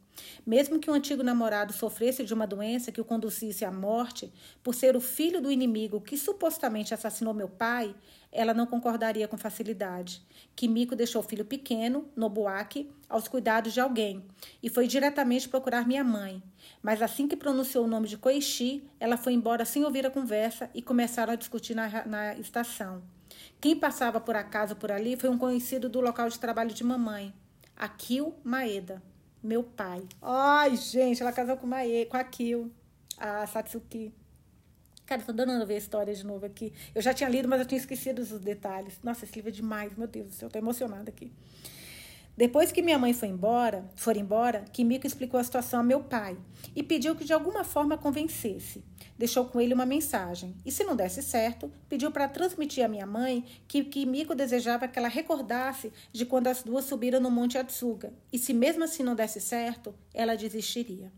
[0.46, 4.74] Mesmo que o antigo namorado sofresse de uma doença que o conduzisse à morte, por
[4.74, 7.94] ser o filho do inimigo que supostamente assassinou meu pai,
[8.30, 10.22] ela não concordaria com facilidade.
[10.54, 14.24] Kimiko deixou o filho pequeno, Nobuaki, aos cuidados de alguém
[14.62, 16.42] e foi diretamente procurar minha mãe.
[16.82, 20.70] Mas assim que pronunciou o nome de Koichi, ela foi embora sem ouvir a conversa
[20.74, 23.02] e começaram a discutir na, na estação.
[23.60, 27.32] Quem passava por acaso por ali foi um conhecido do local de trabalho de mamãe,
[27.76, 29.02] Akio Maeda
[29.42, 30.02] meu pai.
[30.20, 32.70] Ai, gente, ela casou com, Mae, com a Kyo,
[33.16, 34.12] a Satsuki.
[35.06, 36.72] Cara, tô dando a ver a história de novo aqui.
[36.94, 38.98] Eu já tinha lido, mas eu tinha esquecido os detalhes.
[39.02, 41.32] Nossa, esse livro é demais, meu Deus do céu, tô emocionada aqui.
[42.38, 46.38] Depois que minha mãe foi embora, for embora, Kimiko explicou a situação a meu pai
[46.76, 48.84] e pediu que de alguma forma convencesse.
[49.18, 53.04] Deixou com ele uma mensagem e, se não desse certo, pediu para transmitir à minha
[53.04, 58.12] mãe que Kimiko desejava que ela recordasse de quando as duas subiram no Monte Atsuga
[58.32, 61.10] e, se mesmo assim não desse certo, ela desistiria.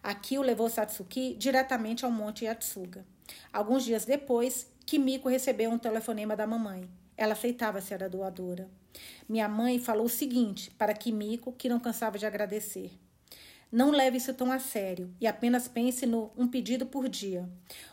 [0.00, 3.04] Akio levou Satsuki diretamente ao Monte Yatsuga.
[3.52, 6.88] Alguns dias depois, Kimiko recebeu um telefonema da mamãe.
[7.16, 8.70] Ela aceitava ser a doadora.
[9.28, 12.90] Minha mãe falou o seguinte para Kimiko, que não cansava de agradecer.
[13.72, 17.48] Não leve isso tão a sério e apenas pense no um pedido por dia.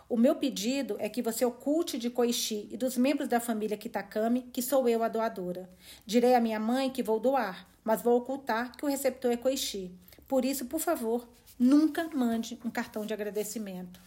[0.09, 4.41] O meu pedido é que você oculte de Koichi e dos membros da família Kitakami
[4.51, 5.69] que sou eu a doadora.
[6.05, 9.89] Direi à minha mãe que vou doar, mas vou ocultar que o receptor é Koichi.
[10.27, 11.25] Por isso, por favor,
[11.57, 14.01] nunca mande um cartão de agradecimento.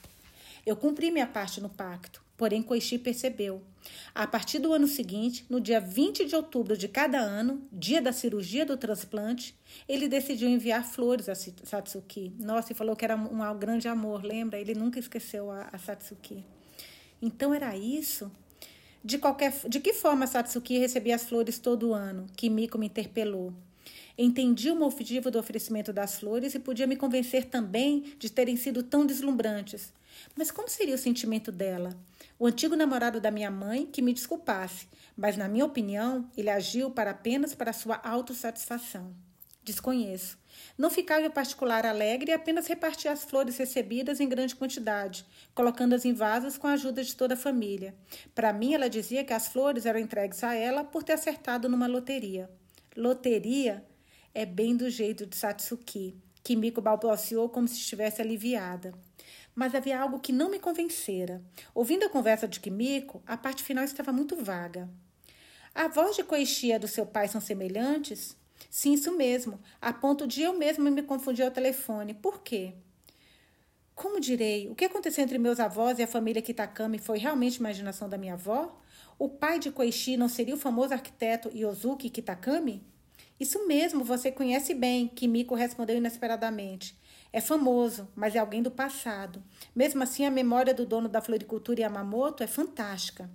[0.67, 3.63] Eu cumpri minha parte no pacto, porém Koichi percebeu.
[4.13, 8.13] A partir do ano seguinte, no dia 20 de outubro de cada ano, dia da
[8.13, 9.57] cirurgia do transplante,
[9.89, 12.35] ele decidiu enviar flores a Satsuki.
[12.41, 14.59] Nossa, e falou que era um grande amor, lembra?
[14.59, 16.45] Ele nunca esqueceu a, a Satsuki.
[17.23, 18.29] Então era isso?
[19.05, 22.27] De, qualquer, de que forma Satsuki recebia as flores todo ano?
[22.35, 23.55] Kimiko me interpelou.
[24.17, 28.83] Entendi o motivo do oferecimento das flores e podia me convencer também de terem sido
[28.83, 29.93] tão deslumbrantes.
[30.37, 31.97] Mas como seria o sentimento dela?
[32.39, 36.91] O antigo namorado da minha mãe que me desculpasse, mas na minha opinião, ele agiu
[36.91, 39.15] para apenas para sua autossatisfação.
[39.65, 40.37] Desconheço.
[40.77, 45.25] Não ficava em particular alegre e apenas repartia as flores recebidas em grande quantidade,
[45.55, 47.95] colocando-as em vasos com a ajuda de toda a família.
[48.35, 51.87] Para mim, ela dizia que as flores eram entregues a ela por ter acertado numa
[51.87, 52.51] loteria.
[52.97, 53.83] Loteria
[54.35, 56.15] é bem do jeito de Satsuki.
[56.43, 58.93] Kimiko balbuciou como se estivesse aliviada.
[59.55, 61.43] Mas havia algo que não me convencera.
[61.75, 64.91] Ouvindo a conversa de Kimiko, a parte final estava muito vaga.
[65.75, 68.37] A voz de Koichi e a do seu pai são semelhantes?
[68.69, 69.59] Sim, isso mesmo.
[69.81, 72.13] A ponto de eu mesma me confundir ao telefone.
[72.13, 72.75] Por quê?
[73.95, 74.69] Como direi?
[74.69, 78.35] O que aconteceu entre meus avós e a família Kitakami foi realmente imaginação da minha
[78.35, 78.82] avó?
[79.23, 82.83] O pai de Koichi não seria o famoso arquiteto Yosuke Kitakami?
[83.39, 86.99] Isso mesmo, você conhece bem, Kimiko respondeu inesperadamente.
[87.33, 89.41] É famoso, mas é alguém do passado.
[89.77, 93.31] Mesmo assim, a memória do dono da floricultura Yamamoto é fantástica.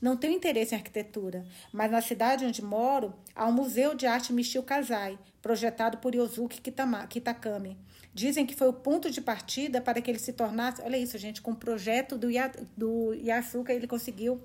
[0.00, 4.32] Não tenho interesse em arquitetura, mas na cidade onde moro há um museu de arte
[4.32, 7.78] Michio Kazai, projetado por Yosuke Kitakami.
[8.12, 10.82] Dizem que foi o ponto de partida para que ele se tornasse.
[10.82, 14.42] Olha isso, gente, com o projeto do, Yasuka ele conseguiu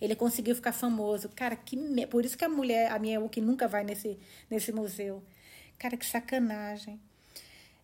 [0.00, 1.28] ele conseguiu ficar famoso.
[1.30, 2.06] Cara, que me...
[2.06, 4.18] por isso que a mulher, a minha que nunca vai nesse,
[4.50, 5.22] nesse museu.
[5.78, 7.00] Cara, que sacanagem.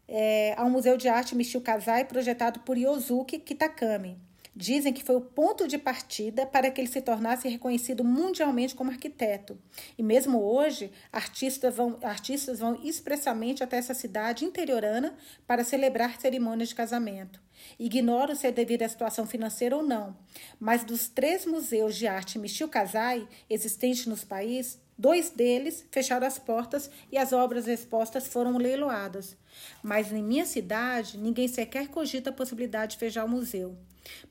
[0.09, 4.17] É, um museu de arte Michio Kazai projetado por Yosuke Kitakami.
[4.59, 8.91] Dizem que foi o ponto de partida para que ele se tornasse reconhecido mundialmente como
[8.91, 9.59] arquiteto.
[9.99, 15.15] E mesmo hoje, artistas vão, artistas vão expressamente até essa cidade interiorana
[15.47, 17.39] para celebrar cerimônias de casamento.
[17.79, 20.17] Ignoro se é devido à situação financeira ou não,
[20.59, 26.39] mas dos três museus de arte Michio Kazai existentes no país, dois deles fecharam as
[26.39, 29.37] portas e as obras expostas foram leiloadas.
[29.83, 33.77] Mas em minha cidade, ninguém sequer cogita a possibilidade de fechar o museu.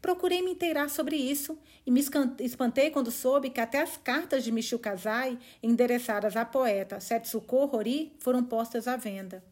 [0.01, 2.03] Procurei me inteirar sobre isso e me
[2.39, 8.13] espantei quando soube que até as cartas de Michio Kazai, endereçadas à poeta Setsuko Hori,
[8.19, 9.43] foram postas à venda.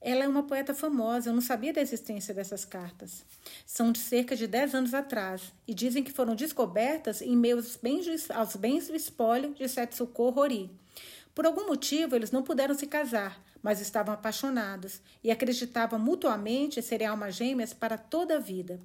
[0.00, 3.24] Ela é uma poeta famosa, eu não sabia da existência dessas cartas.
[3.64, 7.76] São de cerca de 10 anos atrás e dizem que foram descobertas em meio aos
[7.76, 10.70] bens, aos bens do espólio de Setsuko Hori.
[11.34, 17.08] Por algum motivo, eles não puderam se casar, mas estavam apaixonados e acreditavam mutuamente serem
[17.08, 18.78] almas gêmeas para toda a vida.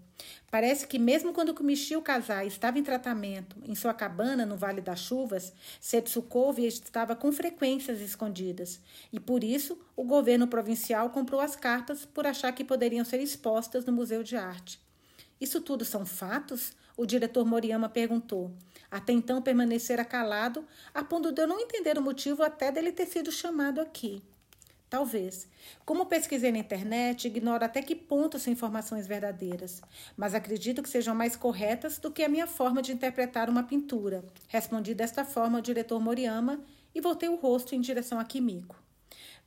[0.49, 5.01] Parece que mesmo quando Kumichio Kazai estava em tratamento em sua cabana no Vale das
[5.01, 8.79] Chuvas, Setsuko estava com frequências escondidas,
[9.13, 13.85] e por isso o governo provincial comprou as cartas por achar que poderiam ser expostas
[13.85, 14.81] no Museu de Arte.
[15.39, 16.73] Isso tudo são fatos?
[16.97, 18.51] O diretor Moriyama perguntou.
[18.89, 23.05] Até então permanecera calado, a ponto de eu não entender o motivo até dele ter
[23.05, 24.23] sido chamado aqui.
[24.91, 25.47] Talvez.
[25.85, 29.81] Como pesquisei na internet, ignoro até que ponto são informações verdadeiras,
[30.17, 34.21] mas acredito que sejam mais corretas do que a minha forma de interpretar uma pintura.
[34.49, 36.59] Respondi desta forma ao diretor Moriyama
[36.93, 38.75] e voltei o rosto em direção a Kimiko.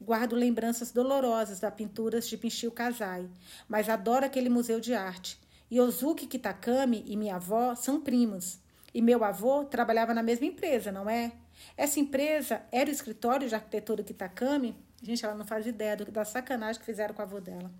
[0.00, 3.28] Guardo lembranças dolorosas da pinturas de Pinchio Kazai,
[3.68, 5.38] mas adoro aquele museu de arte.
[5.70, 8.58] Yosuke Kitakami e minha avó são primos.
[8.94, 11.32] E meu avô trabalhava na mesma empresa, não é?
[11.76, 14.74] Essa empresa era o escritório de arquitetura Kitakami
[15.04, 17.70] Gente, ela não faz ideia do, da sacanagem que fizeram com a avó dela.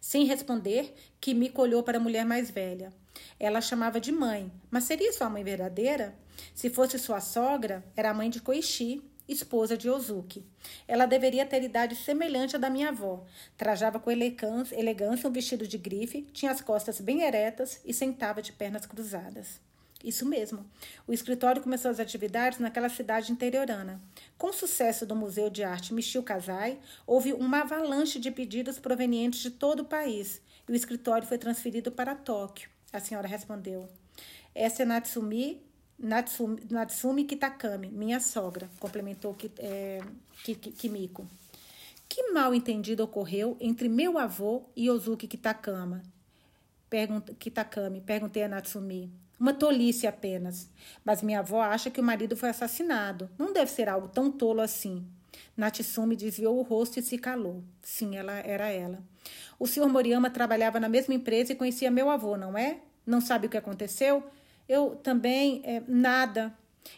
[0.00, 2.92] Sem responder, Kimiko olhou para a mulher mais velha.
[3.38, 6.16] Ela chamava de mãe, mas seria sua mãe verdadeira?
[6.52, 10.44] Se fosse sua sogra, era a mãe de Koichi, esposa de Ozuki.
[10.88, 13.24] Ela deveria ter idade semelhante à da minha avó.
[13.56, 18.50] Trajava com elegância um vestido de grife, tinha as costas bem eretas e sentava de
[18.52, 19.60] pernas cruzadas.
[20.02, 20.64] Isso mesmo.
[21.06, 24.00] O escritório começou as atividades naquela cidade interiorana.
[24.38, 29.40] Com o sucesso do Museu de Arte Michio Kazai, houve uma avalanche de pedidos provenientes
[29.40, 32.70] de todo o país e o escritório foi transferido para Tóquio.
[32.92, 33.88] A senhora respondeu.
[34.54, 35.62] Essa é Natsumi,
[35.98, 40.00] Natsumi, Natsumi Kitakami, minha sogra, complementou é,
[40.42, 41.26] Kimiko.
[42.08, 46.02] Que mal entendido ocorreu entre meu avô e Ozuki Kitakama?
[47.38, 49.12] Kitakami, perguntei a Natsumi.
[49.40, 50.68] Uma tolice apenas.
[51.02, 53.30] Mas minha avó acha que o marido foi assassinado.
[53.38, 55.06] Não deve ser algo tão tolo assim.
[55.56, 57.64] Natsumi desviou o rosto e se calou.
[57.82, 59.02] Sim, ela era ela.
[59.58, 62.80] O senhor Moriyama trabalhava na mesma empresa e conhecia meu avô, não é?
[63.06, 64.22] Não sabe o que aconteceu?
[64.68, 66.54] Eu também, é, nada.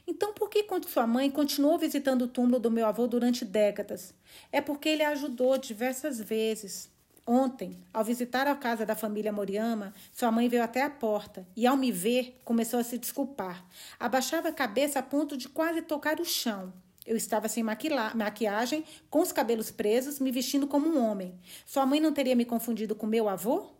[0.06, 4.14] Então, por que sua mãe continuou visitando o túmulo do meu avô durante décadas?
[4.50, 6.91] É porque ele a ajudou diversas vezes.
[7.26, 11.66] Ontem, ao visitar a casa da família Moriyama, sua mãe veio até a porta e,
[11.66, 13.64] ao me ver, começou a se desculpar.
[13.98, 16.72] Abaixava a cabeça a ponto de quase tocar o chão.
[17.06, 21.34] Eu estava sem maquiagem, com os cabelos presos, me vestindo como um homem.
[21.66, 23.70] Sua mãe não teria me confundido com meu avô?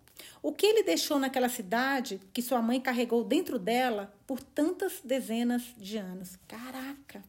[0.43, 5.63] O que ele deixou naquela cidade que sua mãe carregou dentro dela por tantas dezenas
[5.77, 6.37] de anos?
[6.47, 7.23] Caraca!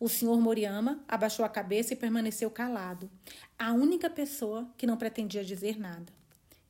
[0.00, 3.10] O senhor Moriyama abaixou a cabeça e permaneceu calado.
[3.58, 6.12] A única pessoa que não pretendia dizer nada.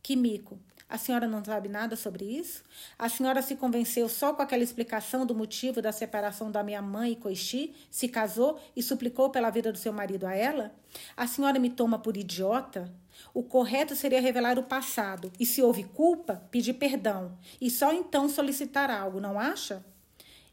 [0.03, 0.59] Kimiko,
[0.89, 2.63] a senhora não sabe nada sobre isso?
[2.99, 7.13] A senhora se convenceu só com aquela explicação do motivo da separação da minha mãe
[7.13, 10.75] e Koichi, se casou e suplicou pela vida do seu marido a ela?
[11.15, 12.91] A senhora me toma por idiota?
[13.35, 18.27] O correto seria revelar o passado e, se houve culpa, pedir perdão e só então
[18.27, 19.85] solicitar algo, não acha?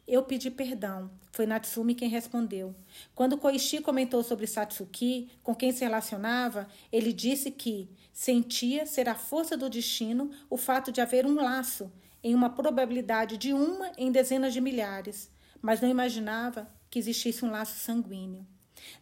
[0.07, 1.09] Eu pedi perdão.
[1.31, 2.75] Foi Natsumi quem respondeu.
[3.15, 9.15] Quando Koichi comentou sobre Satsuki, com quem se relacionava, ele disse que sentia ser a
[9.15, 11.91] força do destino o fato de haver um laço,
[12.23, 15.29] em uma probabilidade de uma em dezenas de milhares,
[15.61, 18.45] mas não imaginava que existisse um laço sanguíneo.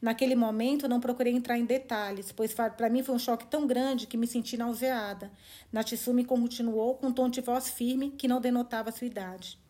[0.02, 4.08] Naquele momento, não procurei entrar em detalhes, pois para mim foi um choque tão grande
[4.08, 5.32] que me senti nauseada.
[5.72, 9.62] Natsumi continuou com um tom de voz firme que não denotava sua idade.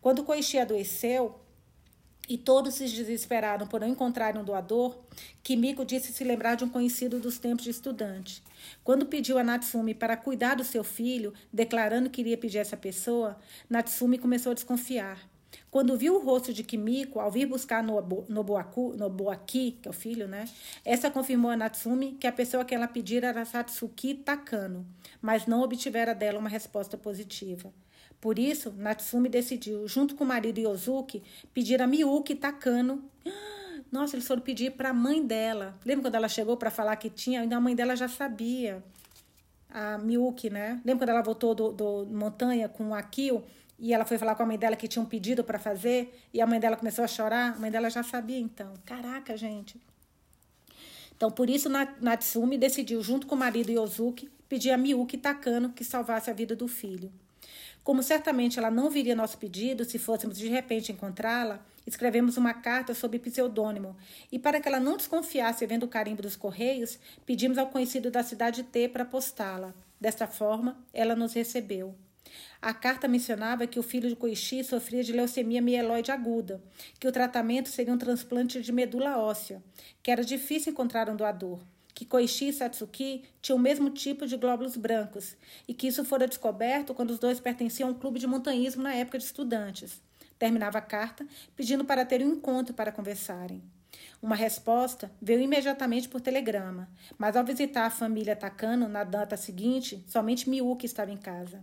[0.00, 1.40] Quando Koichi adoeceu,
[2.30, 4.96] e todos se desesperaram por não encontrarem um doador,
[5.42, 8.40] Kimiko disse se lembrar de um conhecido dos tempos de estudante.
[8.84, 13.36] Quando pediu a Natsumi para cuidar do seu filho, declarando que iria pedir essa pessoa,
[13.68, 15.28] Natsumi começou a desconfiar.
[15.72, 20.28] Quando viu o rosto de Kimiko ao vir buscar Nobuaku, Nobuaki, que é o filho,
[20.28, 20.48] né?
[20.84, 24.86] Essa confirmou a Natsumi que a pessoa que ela pedira era Satsuki Takano,
[25.20, 27.72] mas não obtivera dela uma resposta positiva.
[28.20, 31.22] Por isso, Natsumi decidiu, junto com o marido Yosuke,
[31.54, 33.02] pedir a Miyuki Takano.
[33.90, 35.74] Nossa, eles foram pedir para a mãe dela.
[35.84, 37.40] Lembra quando ela chegou para falar que tinha?
[37.40, 38.84] Ainda a mãe dela já sabia.
[39.70, 40.80] A Miyuki, né?
[40.84, 43.42] Lembra quando ela voltou do, do montanha com o Akio
[43.78, 46.40] e ela foi falar com a mãe dela que tinha um pedido para fazer e
[46.42, 47.54] a mãe dela começou a chorar?
[47.54, 48.74] A mãe dela já sabia então.
[48.84, 49.80] Caraca, gente.
[51.16, 51.68] Então, por isso,
[52.00, 56.54] Natsumi decidiu, junto com o marido Yosuke, pedir a Miyuki Takano que salvasse a vida
[56.54, 57.10] do filho.
[57.82, 62.94] Como certamente ela não viria nosso pedido se fôssemos de repente encontrá-la, escrevemos uma carta
[62.94, 63.96] sob pseudônimo
[64.30, 68.22] e, para que ela não desconfiasse vendo o carimbo dos correios, pedimos ao conhecido da
[68.22, 69.74] cidade T para postá-la.
[69.98, 71.94] Desta forma, ela nos recebeu.
[72.60, 76.62] A carta mencionava que o filho de Koichi sofria de leucemia mieloide aguda,
[76.98, 79.62] que o tratamento seria um transplante de medula óssea,
[80.02, 81.60] que era difícil encontrar um doador
[82.00, 85.36] que Koichi e Satsuki tinham o mesmo tipo de glóbulos brancos
[85.68, 88.94] e que isso fora descoberto quando os dois pertenciam a um clube de montanhismo na
[88.94, 90.00] época de estudantes.
[90.38, 93.62] Terminava a carta pedindo para ter um encontro para conversarem.
[94.22, 96.88] Uma resposta veio imediatamente por telegrama,
[97.18, 101.62] mas ao visitar a família Takano na data seguinte, somente Miyuki estava em casa.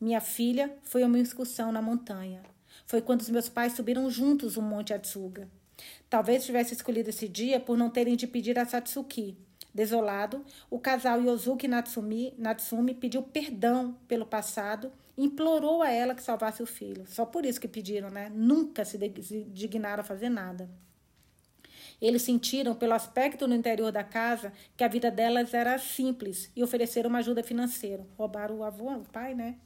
[0.00, 2.40] Minha filha foi a uma excursão na montanha.
[2.86, 5.48] Foi quando os meus pais subiram juntos o Monte Atsuga.
[6.08, 9.36] Talvez tivesse escolhido esse dia por não terem de pedir a Satsuki,
[9.74, 16.22] Desolado, o casal Yosuke Natsumi, Natsumi pediu perdão pelo passado e implorou a ela que
[16.22, 17.04] salvasse o filho.
[17.06, 18.30] Só por isso que pediram, né?
[18.34, 18.98] Nunca se
[19.50, 20.68] dignaram a fazer nada.
[22.00, 26.62] Eles sentiram, pelo aspecto no interior da casa, que a vida delas era simples e
[26.62, 28.04] ofereceram uma ajuda financeira.
[28.18, 29.56] Roubaram o avô, o pai, né?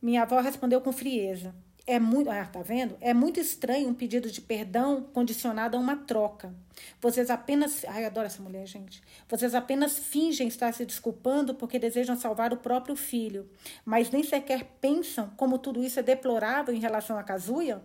[0.00, 1.54] Minha avó respondeu com frieza.
[1.90, 2.96] É muito, ah, tá vendo?
[3.00, 6.54] É muito estranho um pedido de perdão condicionado a uma troca.
[7.00, 9.02] Vocês apenas, ai, adoro essa mulher, gente.
[9.28, 13.50] Vocês apenas fingem estar se desculpando porque desejam salvar o próprio filho,
[13.84, 17.82] mas nem sequer pensam como tudo isso é deplorável em relação a Kazuya.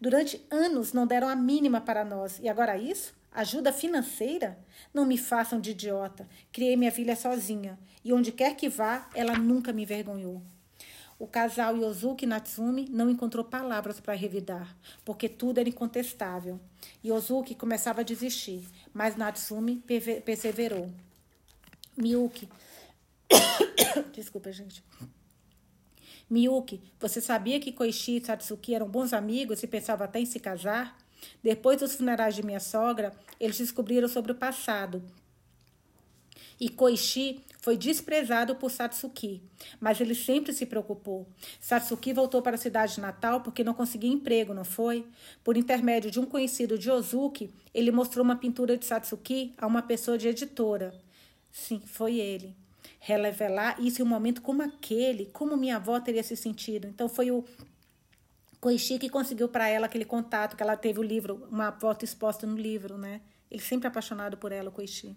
[0.00, 3.14] Durante anos não deram a mínima para nós e agora isso?
[3.30, 4.58] Ajuda financeira?
[4.92, 6.26] Não me façam de idiota.
[6.50, 10.42] Criei minha filha sozinha e onde quer que vá, ela nunca me envergonhou.
[11.18, 16.60] O casal Yosuke Natsumi não encontrou palavras para revidar, porque tudo era incontestável.
[17.04, 19.82] Yosuke começava a desistir, mas Natsumi
[20.24, 20.90] perseverou.
[21.96, 22.48] Miyuki.
[24.12, 24.82] Desculpa, gente.
[26.28, 30.40] Miyuki, você sabia que Koichi e Satsuki eram bons amigos e pensavam até em se
[30.40, 30.98] casar?
[31.42, 35.02] Depois dos funerais de minha sogra, eles descobriram sobre o passado
[36.58, 39.42] e Koichi foi desprezado por Satsuki,
[39.80, 41.26] mas ele sempre se preocupou.
[41.58, 45.06] Satsuki voltou para a cidade natal porque não conseguia emprego, não foi?
[45.42, 49.80] Por intermédio de um conhecido de Ozuki, ele mostrou uma pintura de Satsuki a uma
[49.80, 50.94] pessoa de editora.
[51.50, 52.54] Sim, foi ele.
[53.00, 56.86] Revelar isso em um momento como aquele, como minha avó teria se sentido.
[56.86, 57.46] Então foi o
[58.60, 62.46] Koichi que conseguiu para ela aquele contato, que ela teve o livro, uma foto exposta
[62.46, 63.22] no livro, né?
[63.50, 65.16] Ele sempre apaixonado por ela, o Koichi.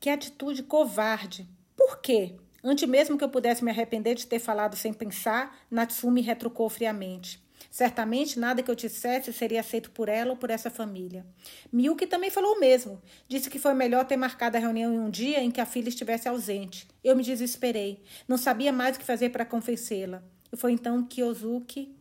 [0.00, 1.48] Que atitude covarde.
[1.76, 2.34] Por quê?
[2.62, 7.44] Antes mesmo que eu pudesse me arrepender de ter falado sem pensar, Natsumi retrucou friamente.
[7.70, 11.26] Certamente nada que eu dissesse seria aceito por ela ou por essa família.
[11.72, 13.00] Miyuki também falou o mesmo.
[13.28, 15.88] Disse que foi melhor ter marcado a reunião em um dia em que a filha
[15.88, 16.88] estivesse ausente.
[17.04, 18.02] Eu me desesperei.
[18.26, 20.22] Não sabia mais o que fazer para convencê-la.
[20.52, 21.94] E foi então que Ozuki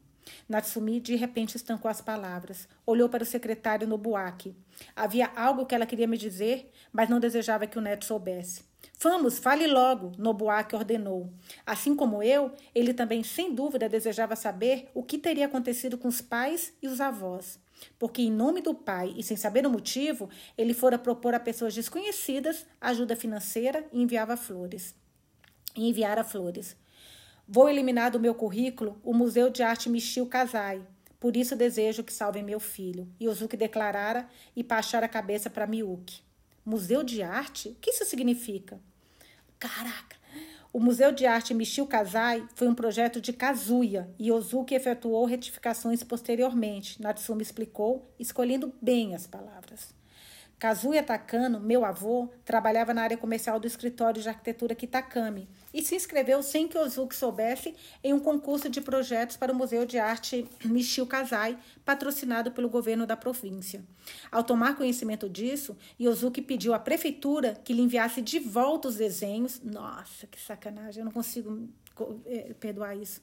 [0.48, 2.68] Natsumi de repente estancou as palavras.
[2.86, 4.56] Olhou para o secretário Nobuaki.
[4.96, 8.64] Havia algo que ela queria me dizer, mas não desejava que o neto soubesse.
[9.00, 11.32] Vamos, fale logo, Nobuaki ordenou.
[11.66, 16.22] Assim como eu, ele também, sem dúvida, desejava saber o que teria acontecido com os
[16.22, 17.60] pais e os avós.
[18.00, 21.76] Porque, em nome do pai e sem saber o motivo, ele fora propor a pessoas
[21.76, 24.96] desconhecidas ajuda financeira e enviava flores.
[25.76, 26.76] E enviara flores.
[27.48, 30.82] Vou eliminar do meu currículo o Museu de Arte Michio Kazai.
[31.20, 33.08] Por isso desejo que salvem meu filho.
[33.22, 36.24] Yosuke declarara e baixara a cabeça para Miyuki.
[36.66, 37.70] Museu de Arte?
[37.70, 38.80] O que isso significa?
[39.60, 40.16] Caraca!
[40.74, 46.04] O Museu de Arte Michio Kazai foi um projeto de Kazuya e Ozuki efetuou retificações
[46.04, 47.00] posteriormente.
[47.00, 49.94] Natsumi explicou, escolhendo bem as palavras.
[50.58, 55.94] Kazuya Takano, meu avô, trabalhava na área comercial do escritório de arquitetura Kitakami e se
[55.94, 60.48] inscreveu sem que Ozuki soubesse em um concurso de projetos para o Museu de Arte
[60.64, 63.84] Michio Kazai, patrocinado pelo governo da província.
[64.32, 69.60] Ao tomar conhecimento disso, Yosuke pediu à prefeitura que lhe enviasse de volta os desenhos.
[69.62, 71.68] Nossa, que sacanagem, eu não consigo
[72.26, 73.22] eh, perdoar isso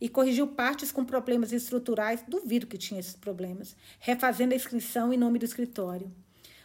[0.00, 5.18] e corrigiu partes com problemas estruturais, duvido que tinha esses problemas, refazendo a inscrição em
[5.18, 6.10] nome do escritório.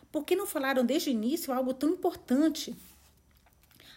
[0.10, 2.74] Por que não falaram desde o início algo tão importante?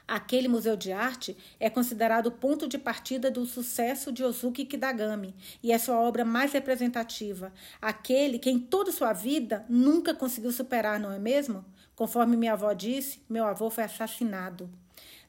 [0.08, 5.34] Aquele museu de arte é considerado o ponto de partida do sucesso de Ozuki Kidagami
[5.62, 10.98] e é sua obra mais representativa, aquele que em toda sua vida nunca conseguiu superar,
[10.98, 11.62] não é mesmo?
[11.94, 14.70] Conforme minha avó disse, meu avô foi assassinado.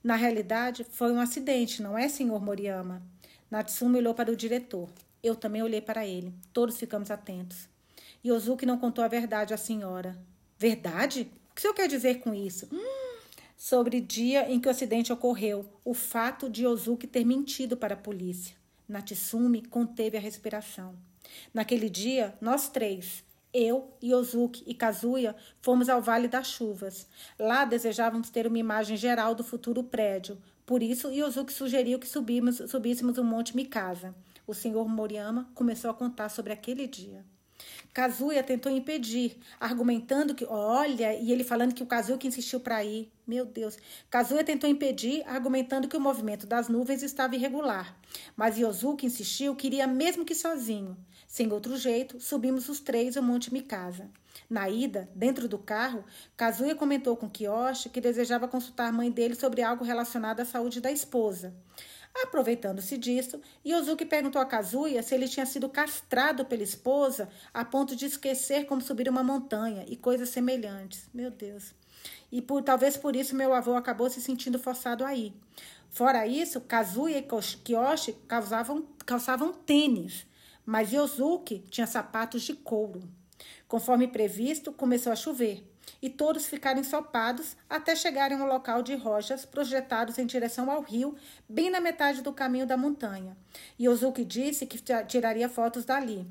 [0.02, 3.02] Na realidade, foi um acidente, não é, senhor Moriyama?
[3.52, 4.88] Natsumi olhou para o diretor.
[5.22, 6.34] Eu também olhei para ele.
[6.54, 7.68] Todos ficamos atentos.
[8.26, 10.18] Ozuki não contou a verdade à senhora.
[10.58, 11.30] Verdade?
[11.52, 12.70] O que o senhor quer dizer com isso?
[12.72, 13.09] Hum,
[13.60, 17.94] sobre o dia em que o acidente ocorreu, o fato de Ozuki ter mentido para
[17.94, 18.56] a polícia.
[18.88, 20.96] Natsumi conteve a respiração.
[21.54, 23.22] Naquele dia, nós três,
[23.54, 27.06] eu, Yosuke e Kazuya fomos ao Vale das Chuvas.
[27.38, 30.38] Lá desejávamos ter uma imagem geral do futuro prédio.
[30.66, 34.16] Por isso, Yosuke sugeriu que subimos, subíssemos o Monte Mikasa.
[34.48, 37.26] O senhor Moriyama começou a contar sobre aquele dia.
[37.94, 42.84] Kazuya tentou impedir, argumentando que, olha, e ele falando que o Kazuya que insistiu para
[42.84, 43.12] ir.
[43.26, 43.78] Meu Deus.
[44.10, 47.98] Kazuya tentou impedir, argumentando que o movimento das nuvens estava irregular.
[48.36, 50.98] Mas Yosuke insistiu que iria mesmo que sozinho.
[51.28, 54.10] Sem outro jeito, subimos os três o Monte Mikasa.
[54.50, 56.04] Na ida, dentro do carro,
[56.38, 60.82] Kazuya comentou com Kiyoshi que desejava consultar a mãe dele sobre algo relacionado à saúde
[60.82, 61.54] da esposa.
[62.16, 67.96] Aproveitando-se disso, Yosuke perguntou a Kazuya se ele tinha sido castrado pela esposa a ponto
[67.96, 71.10] de esquecer como subir uma montanha e coisas semelhantes.
[71.14, 71.74] Meu Deus.
[72.32, 75.34] E por, talvez por isso meu avô acabou se sentindo forçado a ir.
[75.90, 77.28] Fora isso, Kazuya e
[77.64, 80.26] Kiyoshi calçavam, calçavam tênis,
[80.66, 83.02] mas Yosuke tinha sapatos de couro.
[83.68, 85.69] Conforme previsto, começou a chover
[86.02, 91.16] e todos ficaram ensopados até chegarem ao local de rochas projetados em direção ao rio,
[91.48, 93.36] bem na metade do caminho da montanha.
[93.80, 96.26] Yosuke disse que tiraria fotos dali.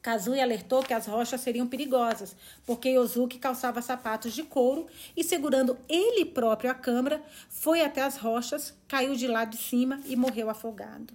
[0.00, 5.76] Kazui alertou que as rochas seriam perigosas, porque Yosuke calçava sapatos de couro e, segurando
[5.88, 10.48] ele próprio a câmera, foi até as rochas, caiu de lá de cima e morreu
[10.48, 11.14] afogado.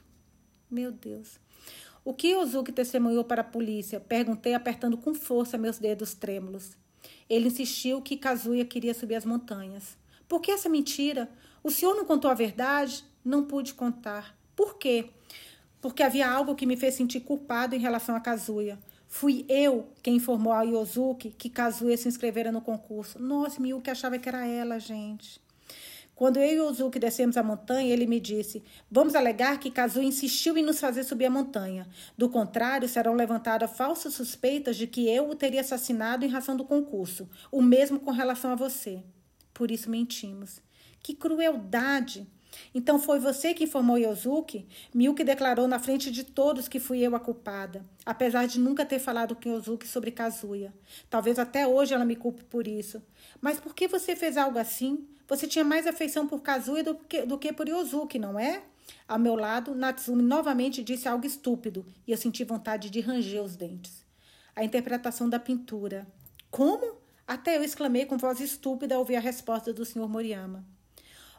[0.69, 1.39] Meu Deus.
[2.03, 3.99] O que Yosuke testemunhou para a polícia?
[3.99, 6.75] Perguntei, apertando com força meus dedos trêmulos.
[7.29, 9.97] Ele insistiu que Kazuya queria subir as montanhas.
[10.27, 11.29] Por que essa mentira?
[11.63, 13.03] O senhor não contou a verdade?
[13.23, 14.37] Não pude contar.
[14.55, 15.09] Por quê?
[15.81, 18.79] Porque havia algo que me fez sentir culpado em relação a Kazuya.
[19.07, 23.21] Fui eu quem informou a Yosuke que Kazuya se inscrevera no concurso.
[23.21, 25.39] Nossa, Miyuki achava que era ela, gente.
[26.15, 30.57] Quando eu e Ozuki descemos a montanha, ele me disse: Vamos alegar que Kazuya insistiu
[30.57, 31.87] em nos fazer subir a montanha.
[32.17, 36.65] Do contrário, serão levantadas falsas suspeitas de que eu o teria assassinado em razão do
[36.65, 39.03] concurso, o mesmo com relação a você.
[39.53, 40.61] Por isso mentimos.
[41.01, 42.27] Que crueldade!
[42.73, 44.67] Então foi você que informou Yosuke?
[44.93, 48.99] Miyuki declarou na frente de todos que fui eu a culpada, apesar de nunca ter
[48.99, 50.73] falado com Yosuke sobre Kazuya.
[51.09, 53.01] Talvez até hoje ela me culpe por isso.
[53.41, 55.07] Mas por que você fez algo assim?
[55.27, 58.63] Você tinha mais afeição por Kazuya do que, do que por Yosuke, não é?
[59.07, 63.55] Ao meu lado, Natsumi novamente disse algo estúpido e eu senti vontade de ranger os
[63.55, 64.03] dentes.
[64.55, 66.05] A interpretação da pintura.
[66.51, 66.97] Como?
[67.25, 70.07] Até eu exclamei com voz estúpida ao ouvir a resposta do Sr.
[70.07, 70.65] Moriyama.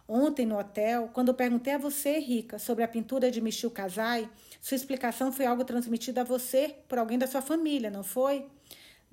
[0.07, 4.29] Ontem no hotel, quando eu perguntei a você, Rica, sobre a pintura de Michio Kazai,
[4.61, 8.47] sua explicação foi algo transmitido a você por alguém da sua família, não foi?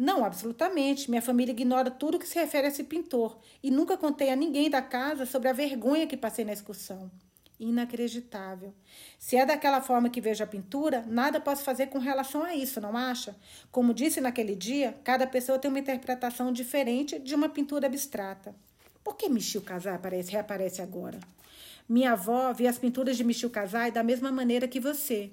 [0.02, 1.12] Não, absolutamente.
[1.12, 4.68] Minha família ignora tudo que se refere a esse pintor e nunca contei a ninguém
[4.68, 7.12] da casa sobre a vergonha que passei na excursão.
[7.60, 8.74] Inacreditável.
[9.20, 12.82] Se é daquela forma que vejo a pintura, nada posso fazer com relação a isso,
[12.82, 13.36] não acha?
[13.72, 18.56] Como disse naquele dia, cada pessoa tem uma interpretação diferente de uma pintura abstrata.
[19.04, 21.20] Por que Michio Casai aparece, reaparece agora?
[21.88, 25.30] Minha avó vê as pinturas de Michio Casai da mesma maneira que você.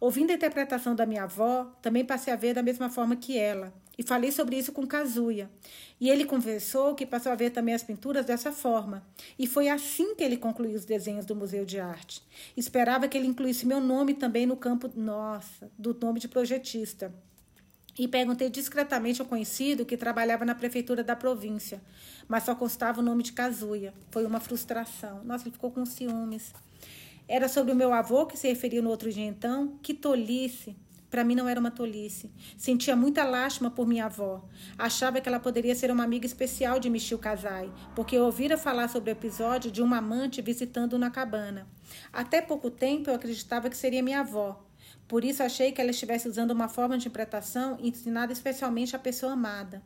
[0.00, 3.74] Ouvindo a interpretação da minha avó, também passei a ver da mesma forma que ela.
[3.98, 5.50] E falei sobre isso com Kazuya.
[5.98, 9.06] E ele confessou que passou a ver também as pinturas dessa forma.
[9.38, 12.22] E foi assim que ele concluiu os desenhos do Museu de Arte.
[12.56, 17.12] Esperava que ele incluísse meu nome também no campo, nossa, do nome de projetista.
[17.98, 21.80] e perguntei discretamente ao conhecido que trabalhava na prefeitura da província,
[22.28, 23.94] mas só constava o nome de Kazuya.
[24.10, 25.24] Foi uma frustração.
[25.24, 26.52] Nossa, ele ficou com ciúmes.
[27.26, 29.78] Era sobre o meu avô que se referia no outro dia então?
[29.82, 30.76] Que tolice!
[31.16, 32.30] Para mim não era uma tolice.
[32.58, 34.44] Sentia muita lástima por minha avó.
[34.76, 39.10] Achava que ela poderia ser uma amiga especial de Michio Kazai, porque ouvira falar sobre
[39.10, 41.66] o episódio de uma amante visitando na cabana.
[42.12, 44.62] Até pouco tempo eu acreditava que seria minha avó.
[45.08, 49.32] Por isso achei que ela estivesse usando uma forma de interpretação ensinada especialmente à pessoa
[49.32, 49.82] amada.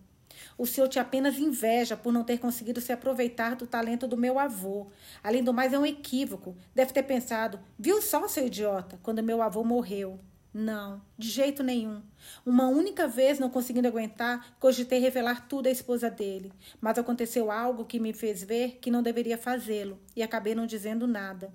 [0.59, 4.37] O senhor tinha apenas inveja por não ter conseguido se aproveitar do talento do meu
[4.37, 4.89] avô.
[5.23, 6.57] Além do mais, é um equívoco.
[6.75, 10.19] Deve ter pensado, viu só, seu idiota, quando meu avô morreu.
[10.53, 12.03] Não, de jeito nenhum.
[12.45, 16.53] Uma única vez, não conseguindo aguentar, cogitei revelar tudo à esposa dele.
[16.81, 21.07] Mas aconteceu algo que me fez ver que não deveria fazê-lo e acabei não dizendo
[21.07, 21.53] nada.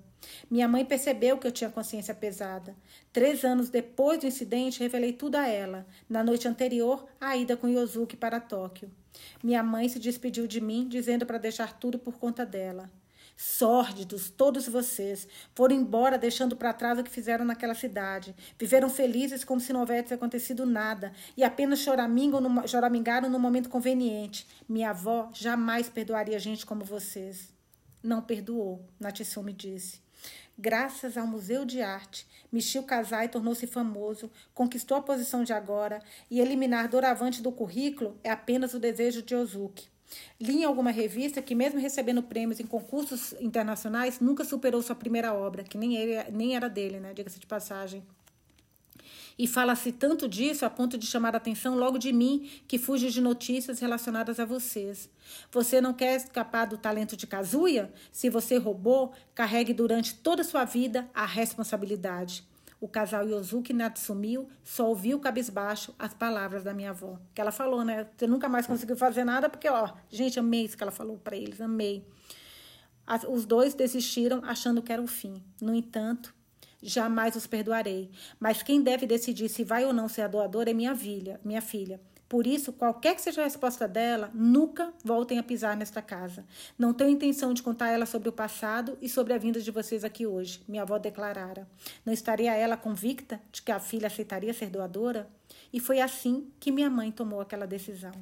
[0.50, 2.74] Minha mãe percebeu que eu tinha consciência pesada.
[3.12, 7.68] Três anos depois do incidente, revelei tudo a ela, na noite anterior à ida com
[7.68, 8.90] Yosuke para Tóquio.
[9.42, 12.90] Minha mãe se despediu de mim, dizendo para deixar tudo por conta dela.
[13.36, 18.34] Sórdidos, todos vocês, foram embora deixando para trás o que fizeram naquela cidade.
[18.58, 24.46] Viveram felizes como se não houvesse acontecido nada e apenas choramingaram no momento conveniente.
[24.66, 27.52] Minha avó jamais perdoaria gente como vocês.
[28.02, 30.00] Não perdoou, Natsumi disse.
[30.56, 36.40] Graças ao Museu de Arte, Michio Kazai tornou-se famoso, conquistou a posição de agora e
[36.40, 39.94] eliminar doravante do currículo é apenas o desejo de Ozuki.
[40.40, 45.32] Li em alguma revista que, mesmo recebendo prêmios em concursos internacionais, nunca superou sua primeira
[45.34, 47.12] obra, que nem, ele, nem era dele, né?
[47.14, 48.02] Diga-se de passagem.
[49.38, 53.10] E fala-se tanto disso a ponto de chamar a atenção logo de mim, que fujo
[53.10, 55.10] de notícias relacionadas a vocês.
[55.52, 57.92] Você não quer escapar do talento de Kazuya?
[58.10, 62.44] Se você roubou, carregue durante toda a sua vida a responsabilidade.
[62.78, 67.18] O casal Yosuke Natsumiu só ouviu cabisbaixo as palavras da minha avó.
[67.34, 68.06] Que ela falou, né?
[68.16, 71.36] Você nunca mais conseguiu fazer nada, porque, ó, gente, amei isso que ela falou para
[71.36, 72.06] eles, amei.
[73.06, 75.42] As, os dois desistiram achando que era o fim.
[75.60, 76.34] No entanto,
[76.82, 78.10] jamais os perdoarei.
[78.38, 81.62] Mas quem deve decidir se vai ou não ser a doadora é minha filha, minha
[81.62, 82.00] filha.
[82.28, 86.44] Por isso, qualquer que seja a resposta dela, nunca voltem a pisar nesta casa.
[86.76, 90.02] Não tenho intenção de contar ela sobre o passado e sobre a vinda de vocês
[90.02, 91.68] aqui hoje, minha avó declarara.
[92.04, 95.28] Não estaria ela convicta de que a filha aceitaria ser doadora?
[95.72, 98.12] E foi assim que minha mãe tomou aquela decisão.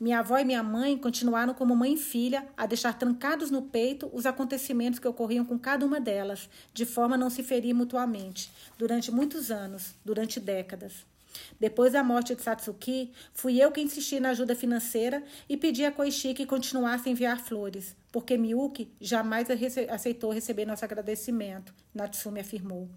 [0.00, 4.10] Minha avó e minha mãe continuaram como mãe e filha a deixar trancados no peito
[4.12, 8.52] os acontecimentos que ocorriam com cada uma delas, de forma a não se ferir mutuamente,
[8.78, 11.11] durante muitos anos, durante décadas.
[11.58, 15.92] Depois da morte de Satsuki, fui eu que insisti na ajuda financeira e pedi a
[15.92, 19.48] Koichi que continuasse a enviar flores, porque Miyuki jamais
[19.90, 22.88] aceitou receber nosso agradecimento, Natsumi afirmou.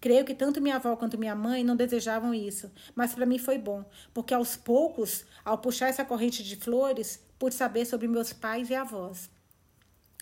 [0.00, 3.58] Creio que tanto minha avó quanto minha mãe não desejavam isso, mas para mim foi
[3.58, 8.70] bom, porque aos poucos, ao puxar essa corrente de flores, pude saber sobre meus pais
[8.70, 9.30] e avós.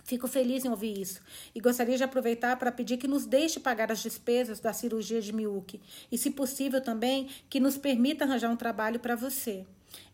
[0.04, 1.22] Fico feliz em ouvir isso
[1.54, 5.32] e gostaria de aproveitar para pedir que nos deixe pagar as despesas da cirurgia de
[5.32, 5.80] Miyuki
[6.12, 9.64] e, se possível, também que nos permita arranjar um trabalho para você.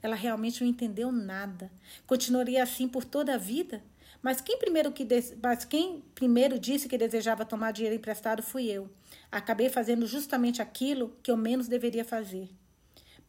[0.01, 1.72] Ela realmente não entendeu nada.
[2.07, 3.82] Continuaria assim por toda a vida?
[4.22, 5.36] Mas quem primeiro que de...
[5.43, 8.88] mas quem primeiro disse que desejava tomar dinheiro emprestado fui eu.
[9.32, 12.49] Acabei fazendo justamente aquilo que eu menos deveria fazer.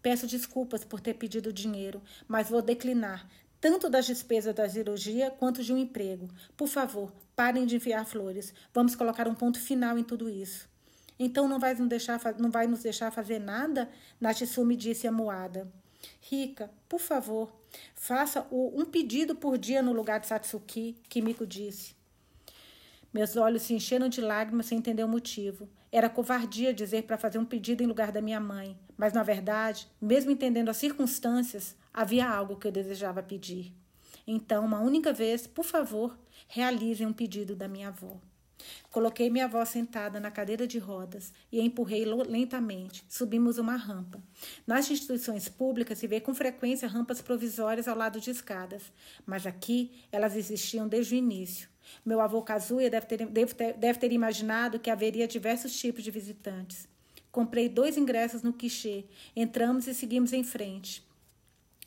[0.01, 3.28] Peço desculpas por ter pedido dinheiro, mas vou declinar,
[3.62, 6.28] tanto das despesas da cirurgia quanto de um emprego.
[6.57, 8.53] Por favor, parem de enviar flores.
[8.74, 10.68] Vamos colocar um ponto final em tudo isso.
[11.20, 13.88] Então não vai nos deixar, não vai nos deixar fazer nada?
[14.20, 15.72] Natsumi disse amuada.
[16.20, 17.53] Rica, por favor,
[17.93, 21.93] faça um pedido por dia no lugar de Satsuki, Kimiko disse.
[23.14, 25.70] Meus olhos se encheram de lágrimas sem entender o motivo.
[25.91, 29.87] Era covardia dizer para fazer um pedido em lugar da minha mãe, mas na verdade,
[30.01, 33.73] mesmo entendendo as circunstâncias, havia algo que eu desejava pedir.
[34.25, 36.17] Então, uma única vez, por favor,
[36.47, 38.17] realizem um pedido da minha avó.
[38.89, 43.03] Coloquei minha avó sentada na cadeira de rodas e empurrei lentamente.
[43.07, 44.22] Subimos uma rampa.
[44.68, 48.84] Nas instituições públicas se vê com frequência rampas provisórias ao lado de escadas,
[49.26, 51.70] mas aqui elas existiam desde o início.
[52.05, 56.12] Meu avô Kazuya deve ter, deve, ter, deve ter imaginado que haveria diversos tipos de
[56.12, 56.88] visitantes.
[57.32, 59.05] Comprei dois ingressos no quichê,
[59.36, 61.05] entramos e seguimos em frente.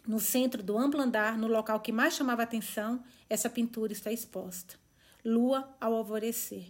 [0.07, 4.75] No centro do amplo andar, no local que mais chamava atenção, essa pintura está exposta.
[5.25, 6.67] Lua ao alvorecer.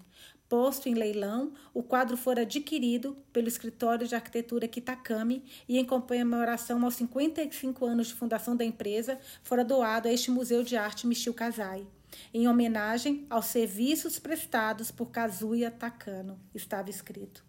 [0.49, 6.85] Posto em leilão, o quadro fora adquirido pelo escritório de arquitetura Kitakami e, em comemoração
[6.85, 11.35] aos 55 anos de fundação da empresa, fora doado a este Museu de Arte Michio
[11.35, 11.87] Kazai
[12.33, 17.45] em homenagem aos serviços prestados por Kazuya Takano, estava escrito.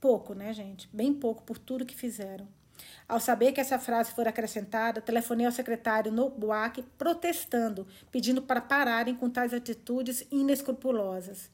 [0.00, 0.88] Pouco, né, gente?
[0.92, 2.46] Bem pouco por tudo que fizeram.
[3.08, 8.60] Ao saber que essa frase fora acrescentada, telefonei ao secretário no BUAC protestando, pedindo para
[8.60, 11.50] pararem com tais atitudes inescrupulosas.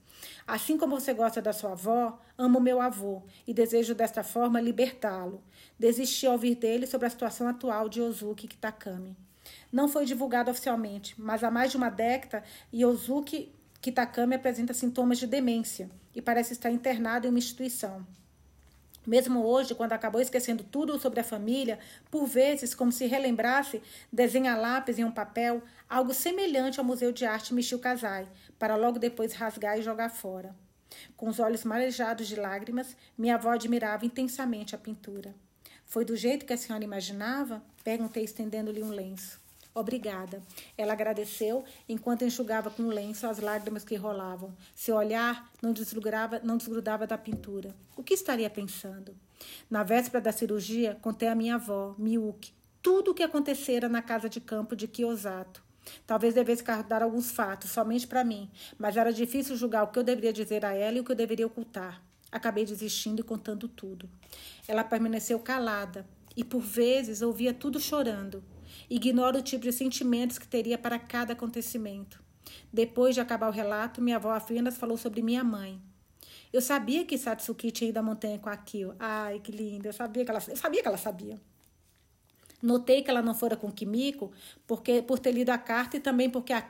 [0.47, 5.43] Assim como você gosta da sua avó, amo meu avô e desejo desta forma libertá-lo.
[5.79, 9.17] Desisti ao ouvir dele sobre a situação atual de Ozuki Kitakami.
[9.71, 15.27] Não foi divulgado oficialmente, mas há mais de uma década Yosuke Kitakami apresenta sintomas de
[15.27, 18.07] demência e parece estar internado em uma instituição.
[19.07, 21.79] Mesmo hoje, quando acabou esquecendo tudo sobre a família,
[22.11, 23.83] por vezes, como se relembrasse,
[24.13, 28.27] desenha lápis em um papel, algo semelhante ao Museu de Arte Michio Kazai,
[28.59, 30.55] para logo depois rasgar e jogar fora.
[31.17, 35.35] Com os olhos marejados de lágrimas, minha avó admirava intensamente a pintura.
[35.85, 37.63] Foi do jeito que a senhora imaginava?
[37.83, 39.44] Perguntei, estendendo-lhe um lenço.
[39.75, 40.41] Obrigada.
[40.79, 44.55] Ela agradeceu enquanto enxugava com o lenço as lágrimas que rolavam.
[44.73, 47.75] Seu olhar não desgrudava, não desgrudava da pintura.
[47.97, 49.17] O que estaria pensando?
[49.69, 54.29] Na véspera da cirurgia, contei à minha avó, Miyuki, tudo o que acontecera na casa
[54.29, 55.61] de campo de Kiyosato.
[56.07, 58.49] Talvez devesse guardar alguns fatos somente para mim,
[58.79, 61.17] mas era difícil julgar o que eu deveria dizer a ela e o que eu
[61.17, 62.01] deveria ocultar.
[62.31, 64.09] Acabei desistindo e contando tudo.
[64.69, 66.07] Ela permaneceu calada
[66.37, 68.43] e, por vezes, ouvia tudo chorando.
[68.89, 72.23] Ignoro o tipo de sentimentos que teria para cada acontecimento.
[72.73, 75.81] Depois de acabar o relato, minha avó apenas falou sobre minha mãe.
[76.53, 78.59] Eu sabia que Satsuki tinha ido à montanha com a.
[78.99, 79.89] Ai, que linda.
[79.89, 81.41] Eu sabia que ela, eu sabia que ela sabia.
[82.63, 84.33] Notei que ela não fora com Kimiko
[84.67, 86.65] porque, por ter lido a carta e também porque a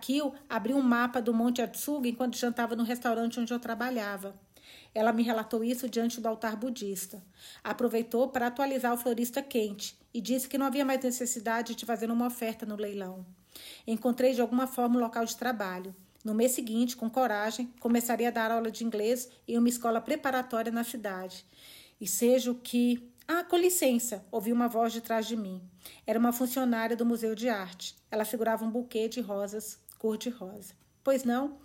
[0.48, 4.34] abriu um mapa do Monte Atsuga enquanto jantava no restaurante onde eu trabalhava.
[4.94, 7.22] Ela me relatou isso diante do altar budista.
[7.62, 12.08] Aproveitou para atualizar o florista quente e disse que não havia mais necessidade de fazer
[12.08, 13.26] uma oferta no leilão.
[13.86, 15.94] Encontrei de alguma forma um local de trabalho.
[16.24, 20.70] No mês seguinte, com coragem, começaria a dar aula de inglês em uma escola preparatória
[20.70, 21.44] na cidade.
[22.00, 23.10] E seja o que.
[23.26, 25.60] Ah, com licença, ouvi uma voz de trás de mim.
[26.06, 27.96] Era uma funcionária do Museu de Arte.
[28.10, 30.74] Ela segurava um buquê de rosas cor-de-rosa.
[31.02, 31.58] Pois não?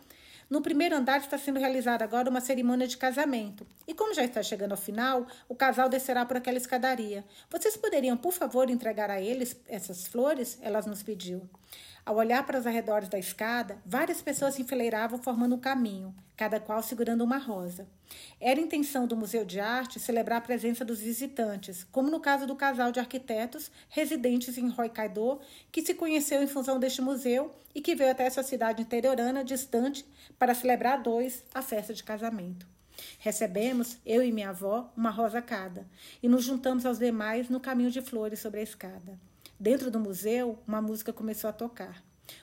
[0.50, 3.68] No primeiro andar está sendo realizada agora uma cerimônia de casamento.
[3.88, 7.24] E como já está chegando ao final, o casal descerá por aquela escadaria.
[7.52, 10.58] Vocês poderiam, por favor, entregar a eles essas flores?
[10.62, 11.48] Ela nos pediu.
[12.06, 16.60] Ao olhar para os arredores da escada, várias pessoas se enfileiravam formando um caminho, cada
[16.60, 17.88] qual segurando uma rosa.
[18.40, 22.56] Era intenção do Museu de Arte celebrar a presença dos visitantes, como no caso do
[22.56, 25.40] casal de arquitetos residentes em Hokkaido,
[25.72, 30.04] que se conheceu em função deste museu e que veio até essa cidade interiorana distante
[30.40, 32.66] para celebrar a dois a festa de casamento.
[33.20, 35.88] Recebemos, eu e minha avó, uma rosa cada,
[36.24, 39.29] e nos juntamos aos demais no caminho de flores sobre a escada.
[39.60, 42.02] Dentro do museu, uma música começou a tocar.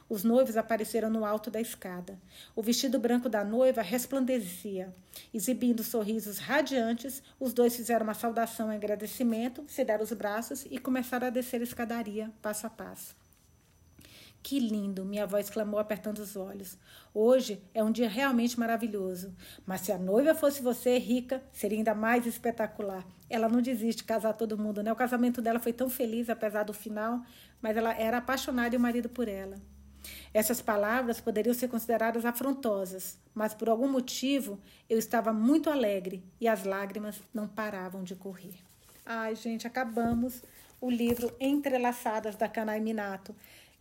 [0.09, 2.19] Os noivos apareceram no alto da escada.
[2.55, 4.95] O vestido branco da noiva resplandecia.
[5.33, 10.79] Exibindo sorrisos radiantes, os dois fizeram uma saudação em agradecimento, se deram os braços e
[10.79, 13.17] começaram a descer a escadaria, passo a passo.
[14.43, 15.05] Que lindo!
[15.05, 16.79] Minha avó exclamou, apertando os olhos.
[17.13, 19.35] Hoje é um dia realmente maravilhoso.
[19.67, 23.05] Mas se a noiva fosse você, rica, seria ainda mais espetacular.
[23.29, 24.93] Ela não desiste de casar todo mundo, né?
[24.93, 27.23] O casamento dela foi tão feliz, apesar do final,
[27.61, 29.57] mas ela era apaixonada e o marido por ela.
[30.33, 36.47] Essas palavras poderiam ser consideradas afrontosas, mas por algum motivo eu estava muito alegre e
[36.47, 38.55] as lágrimas não paravam de correr.
[39.05, 40.43] Ai, gente, acabamos
[40.81, 43.35] o livro Entrelaçadas da Kanai Minato.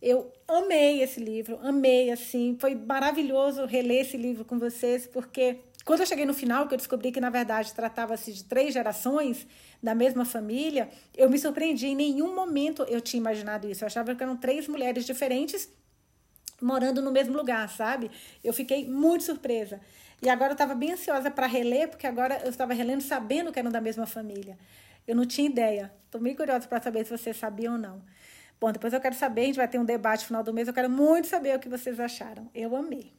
[0.08, 5.98] Eu amei esse livro, amei, assim, foi maravilhoso reler esse livro com vocês, porque quando
[5.98, 9.44] eu cheguei no final, que eu descobri que, na verdade, tratava-se de três gerações
[9.82, 11.88] da mesma família, eu me surpreendi.
[11.88, 13.82] Em nenhum momento eu tinha imaginado isso.
[13.82, 15.68] Eu achava que eram três mulheres diferentes
[16.62, 18.08] morando no mesmo lugar, sabe?
[18.44, 19.80] Eu fiquei muito surpresa.
[20.22, 23.58] E agora eu estava bem ansiosa para reler, porque agora eu estava relendo sabendo que
[23.58, 24.56] eram da mesma família.
[25.04, 25.92] Eu não tinha ideia.
[26.04, 28.02] Estou bem curiosa para saber se vocês sabiam ou não.
[28.60, 30.66] Bom, depois eu quero saber, a gente vai ter um debate no final do mês,
[30.66, 32.50] eu quero muito saber o que vocês acharam.
[32.54, 33.12] Eu amei.